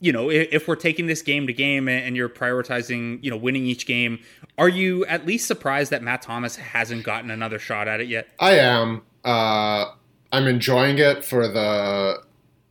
[0.01, 3.67] you know, if, we're taking this game to game and you're prioritizing, you know, winning
[3.67, 4.21] each game,
[4.57, 8.29] are you at least surprised that Matt Thomas hasn't gotten another shot at it yet?
[8.39, 9.03] I am.
[9.25, 9.87] Uh,
[10.31, 12.23] I'm enjoying it for the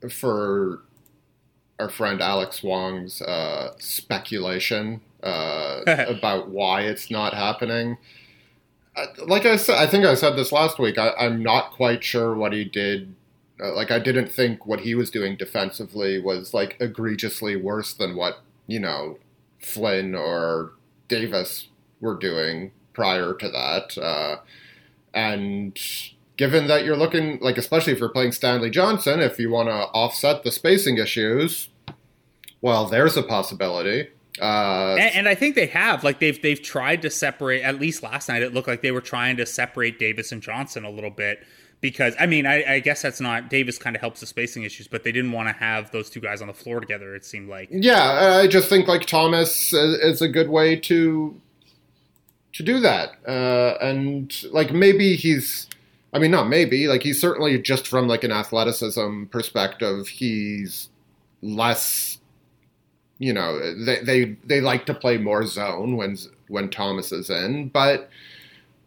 [0.10, 0.84] for
[1.80, 7.98] our friend Alex Wong's uh, speculation uh, about why it's not happening.
[8.96, 10.98] Uh, Like I said, I think I said this last week.
[10.98, 13.14] I, I'm not quite sure what he did.
[13.60, 18.16] Uh, like I didn't think what he was doing defensively was like egregiously worse than
[18.16, 19.18] what you know
[19.60, 20.74] Flynn or
[21.08, 21.68] Davis
[22.00, 23.98] were doing prior to that.
[23.98, 24.38] Uh,
[25.14, 25.80] and
[26.38, 29.74] given that you're looking like, especially if you're playing Stanley Johnson, if you want to
[29.74, 31.70] offset the spacing issues,
[32.62, 34.10] well, there's a possibility.
[34.40, 36.04] Uh, And, and I think they have.
[36.04, 37.64] Like they've they've tried to separate.
[37.64, 40.86] At least last night, it looked like they were trying to separate Davis and Johnson
[40.86, 41.46] a little bit.
[41.80, 43.78] Because I mean, I, I guess that's not Davis.
[43.78, 46.42] Kind of helps the spacing issues, but they didn't want to have those two guys
[46.42, 47.16] on the floor together.
[47.16, 47.70] It seemed like.
[47.72, 51.40] yeah, I just think like Thomas is, a good way to
[52.54, 55.68] to do that, uh, and like maybe he's.
[56.14, 56.88] I mean, not maybe.
[56.88, 60.90] Like he's certainly just from like an athleticism perspective, he's
[61.44, 62.18] less.
[63.20, 66.18] You know, they they they like to play more zone when
[66.48, 68.10] when Thomas is in, but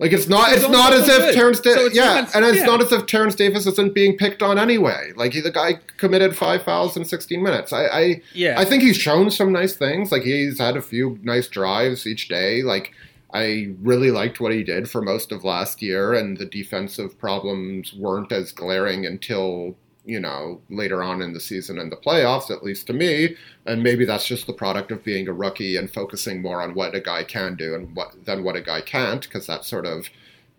[0.01, 0.51] Like it's not.
[0.53, 1.35] It's it's not as if good.
[1.35, 1.59] Terence.
[1.59, 2.65] So Da- it's yeah, and it's yeah.
[2.67, 5.13] not as if Terence Davis isn't being picked on anyway.
[5.15, 7.73] Like he, the guy committed five fouls in 16 minutes.
[7.73, 8.55] I, I, Yeah.
[8.59, 10.11] I think he's shown some nice things.
[10.11, 12.63] Like he's had a few nice drives each day.
[12.63, 12.93] Like
[13.35, 17.93] I really liked what he did for most of last year, and the defensive problems
[17.93, 19.77] weren't as glaring until
[20.11, 23.37] you know later on in the season and the playoffs, at least to me.
[23.67, 26.95] And maybe that's just the product of being a rookie and focusing more on what
[26.95, 30.11] a guy can do and what than what a guy can't, because that's sort of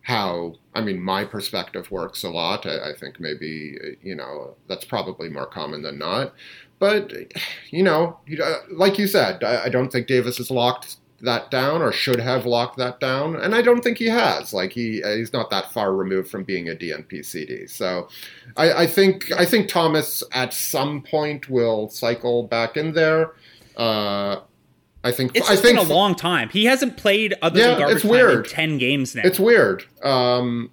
[0.03, 2.65] how I mean my perspective works a lot.
[2.65, 6.33] I, I think maybe you know that's probably more common than not.
[6.79, 7.13] But
[7.69, 11.82] you know, uh, like you said, I, I don't think Davis is locked that down
[11.82, 14.53] or should have locked that down, and I don't think he has.
[14.53, 17.67] Like he he's not that far removed from being a DNP CD.
[17.67, 18.07] So
[18.57, 23.34] I, I think I think Thomas at some point will cycle back in there.
[23.78, 24.41] Uh,
[25.03, 26.49] I think It's I think been a long time.
[26.49, 28.45] He hasn't played other Yeah, than garbage it's weird.
[28.45, 29.22] in ten games now.
[29.26, 29.84] It's weird.
[30.03, 30.72] Um,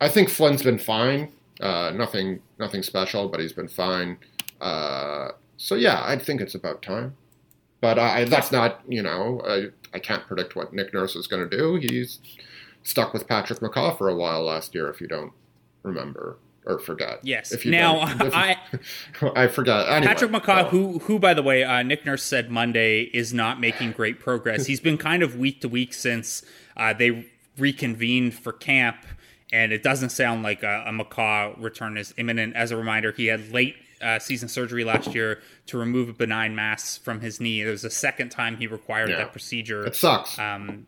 [0.00, 1.32] I think Flynn's been fine.
[1.60, 4.18] Uh, nothing, nothing special, but he's been fine.
[4.60, 7.16] Uh, so yeah, I think it's about time.
[7.80, 11.48] But I, that's not, you know, I, I can't predict what Nick Nurse is going
[11.48, 11.76] to do.
[11.76, 12.20] He's
[12.82, 15.32] stuck with Patrick McCaw for a while last year, if you don't
[15.82, 17.20] remember or forget.
[17.22, 17.52] Yes.
[17.52, 18.56] If you Now, I-
[19.36, 19.88] I forgot.
[19.88, 23.60] Anyway, Patrick McCaw, who who by the way, uh, Nick Nurse said Monday is not
[23.60, 24.66] making great progress.
[24.66, 26.42] He's been kind of week to week since
[26.76, 28.96] uh, they reconvened for camp,
[29.52, 32.56] and it doesn't sound like a, a McCaw return is imminent.
[32.56, 36.54] As a reminder, he had late uh, season surgery last year to remove a benign
[36.54, 37.62] mass from his knee.
[37.62, 39.16] It was the second time he required Yeah.
[39.16, 39.86] that procedure.
[39.86, 40.38] It sucks.
[40.38, 40.86] Um,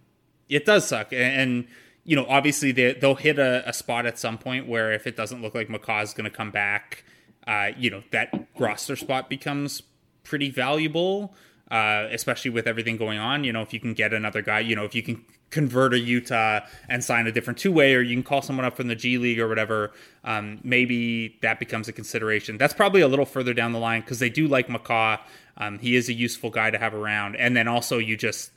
[0.49, 1.67] it does suck, and, and
[2.05, 5.15] you know, obviously they, they'll hit a, a spot at some point where if it
[5.17, 7.05] doesn't look like McCaw's going to come back,
[7.47, 9.83] uh, you know, that roster spot becomes
[10.25, 11.35] pretty valuable,
[11.71, 13.45] uh, especially with everything going on.
[13.45, 15.97] You know, if you can get another guy, you know, if you can convert a
[15.97, 18.95] Yuta and sign a different two way, or you can call someone up from the
[18.95, 19.93] G League or whatever,
[20.25, 22.59] um, maybe that becomes a consideration.
[22.59, 25.21] That's probably a little further down the line because they do like McCaw.
[25.57, 28.51] Um, he is a useful guy to have around, and then also you just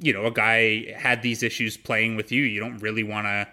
[0.00, 3.48] you know, a guy had these issues playing with you, you don't really want to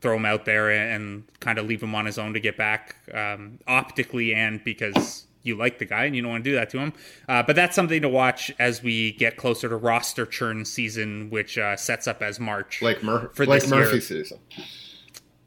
[0.00, 2.96] throw him out there and, kind of leave him on his own to get back
[3.14, 6.70] um, optically and because you like the guy and you don't want to do that
[6.70, 6.92] to him.
[7.28, 11.56] Uh, but that's something to watch as we get closer to roster churn season, which
[11.58, 12.80] uh, sets up as March.
[12.80, 14.00] Blake, Mur- for this Murphy year.
[14.00, 14.38] season.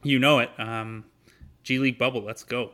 [0.03, 0.49] You know it.
[0.57, 1.05] Um,
[1.63, 2.21] G League bubble.
[2.21, 2.71] Let's go.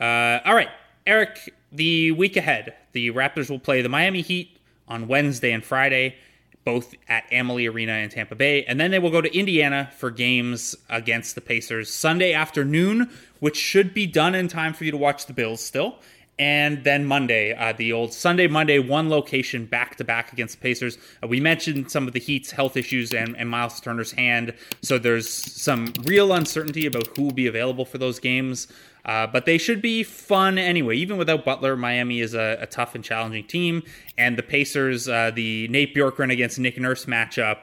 [0.00, 0.70] Uh, all right,
[1.06, 1.54] Eric.
[1.70, 4.58] The week ahead, the Raptors will play the Miami Heat
[4.88, 6.16] on Wednesday and Friday,
[6.64, 10.10] both at Amalie Arena in Tampa Bay, and then they will go to Indiana for
[10.10, 13.10] games against the Pacers Sunday afternoon,
[13.40, 15.96] which should be done in time for you to watch the Bills still.
[16.38, 20.62] And then Monday, uh, the old Sunday, Monday, one location back to back against the
[20.62, 20.98] Pacers.
[21.22, 24.54] Uh, we mentioned some of the Heat's health issues and, and Miles Turner's hand.
[24.80, 28.66] So there's some real uncertainty about who will be available for those games.
[29.04, 30.96] Uh, but they should be fun anyway.
[30.96, 33.82] Even without Butler, Miami is a, a tough and challenging team.
[34.16, 37.58] And the Pacers, uh, the Nate Bjorkgren against Nick Nurse matchup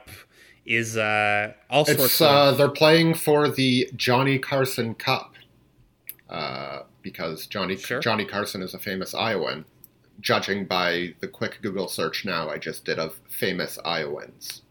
[0.64, 2.26] is uh, all sorts It's of.
[2.28, 5.34] uh, they're playing for the Johnny Carson Cup
[6.28, 8.00] uh, because Johnny Sure.
[8.00, 9.64] Johnny Carson is a famous Iowan.
[10.20, 14.62] Judging by the quick Google search now I just did of famous Iowans.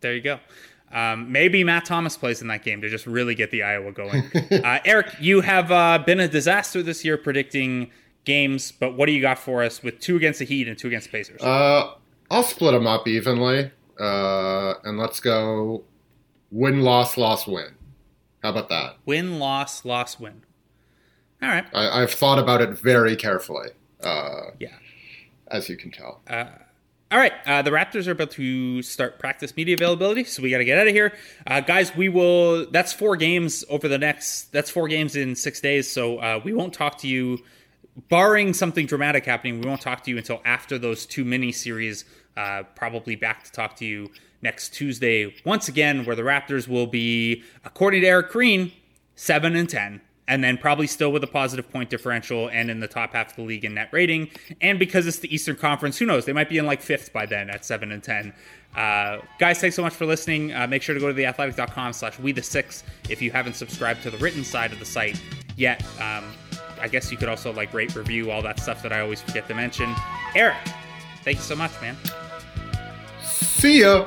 [0.00, 0.40] There you go.
[0.92, 4.24] Um, maybe Matt Thomas plays in that game to just really get the Iowa going.
[4.64, 7.90] uh, Eric, you have uh, been a disaster this year predicting
[8.24, 10.88] games, but what do you got for us with two against the Heat and two
[10.88, 11.40] against the Pacers?
[11.40, 11.94] Uh,
[12.30, 15.84] I'll split them up evenly, uh, and let's go
[16.50, 17.74] win loss loss win.
[18.42, 18.96] How about that?
[19.06, 20.42] win, loss, loss, win.
[21.42, 21.64] All right.
[21.72, 23.68] I, I've thought about it very carefully,
[24.02, 24.68] uh, Yeah.
[25.48, 26.20] as you can tell.
[27.12, 30.58] All right, uh, the Raptors are about to start practice media availability, so we got
[30.58, 31.12] to get out of here,
[31.44, 31.96] uh, guys.
[31.96, 32.70] We will.
[32.70, 34.52] That's four games over the next.
[34.52, 37.38] That's four games in six days, so uh, we won't talk to you,
[38.08, 39.60] barring something dramatic happening.
[39.60, 42.04] We won't talk to you until after those two mini series.
[42.36, 44.08] Uh, probably back to talk to you
[44.40, 48.70] next Tuesday once again, where the Raptors will be, according to Eric Koreen,
[49.16, 50.00] seven and ten
[50.30, 53.36] and then probably still with a positive point differential and in the top half of
[53.36, 54.30] the league in net rating.
[54.60, 56.24] And because it's the Eastern Conference, who knows?
[56.24, 58.32] They might be in like fifth by then at seven and ten.
[58.76, 60.54] Uh, guys, thanks so much for listening.
[60.54, 64.04] Uh, make sure to go to theathletic.com slash we the six if you haven't subscribed
[64.04, 65.20] to the written side of the site
[65.56, 65.84] yet.
[66.00, 66.24] Um,
[66.80, 69.48] I guess you could also like rate, review, all that stuff that I always forget
[69.48, 69.92] to mention.
[70.36, 70.56] Eric,
[71.24, 71.96] thank you so much, man.
[73.20, 74.06] See ya.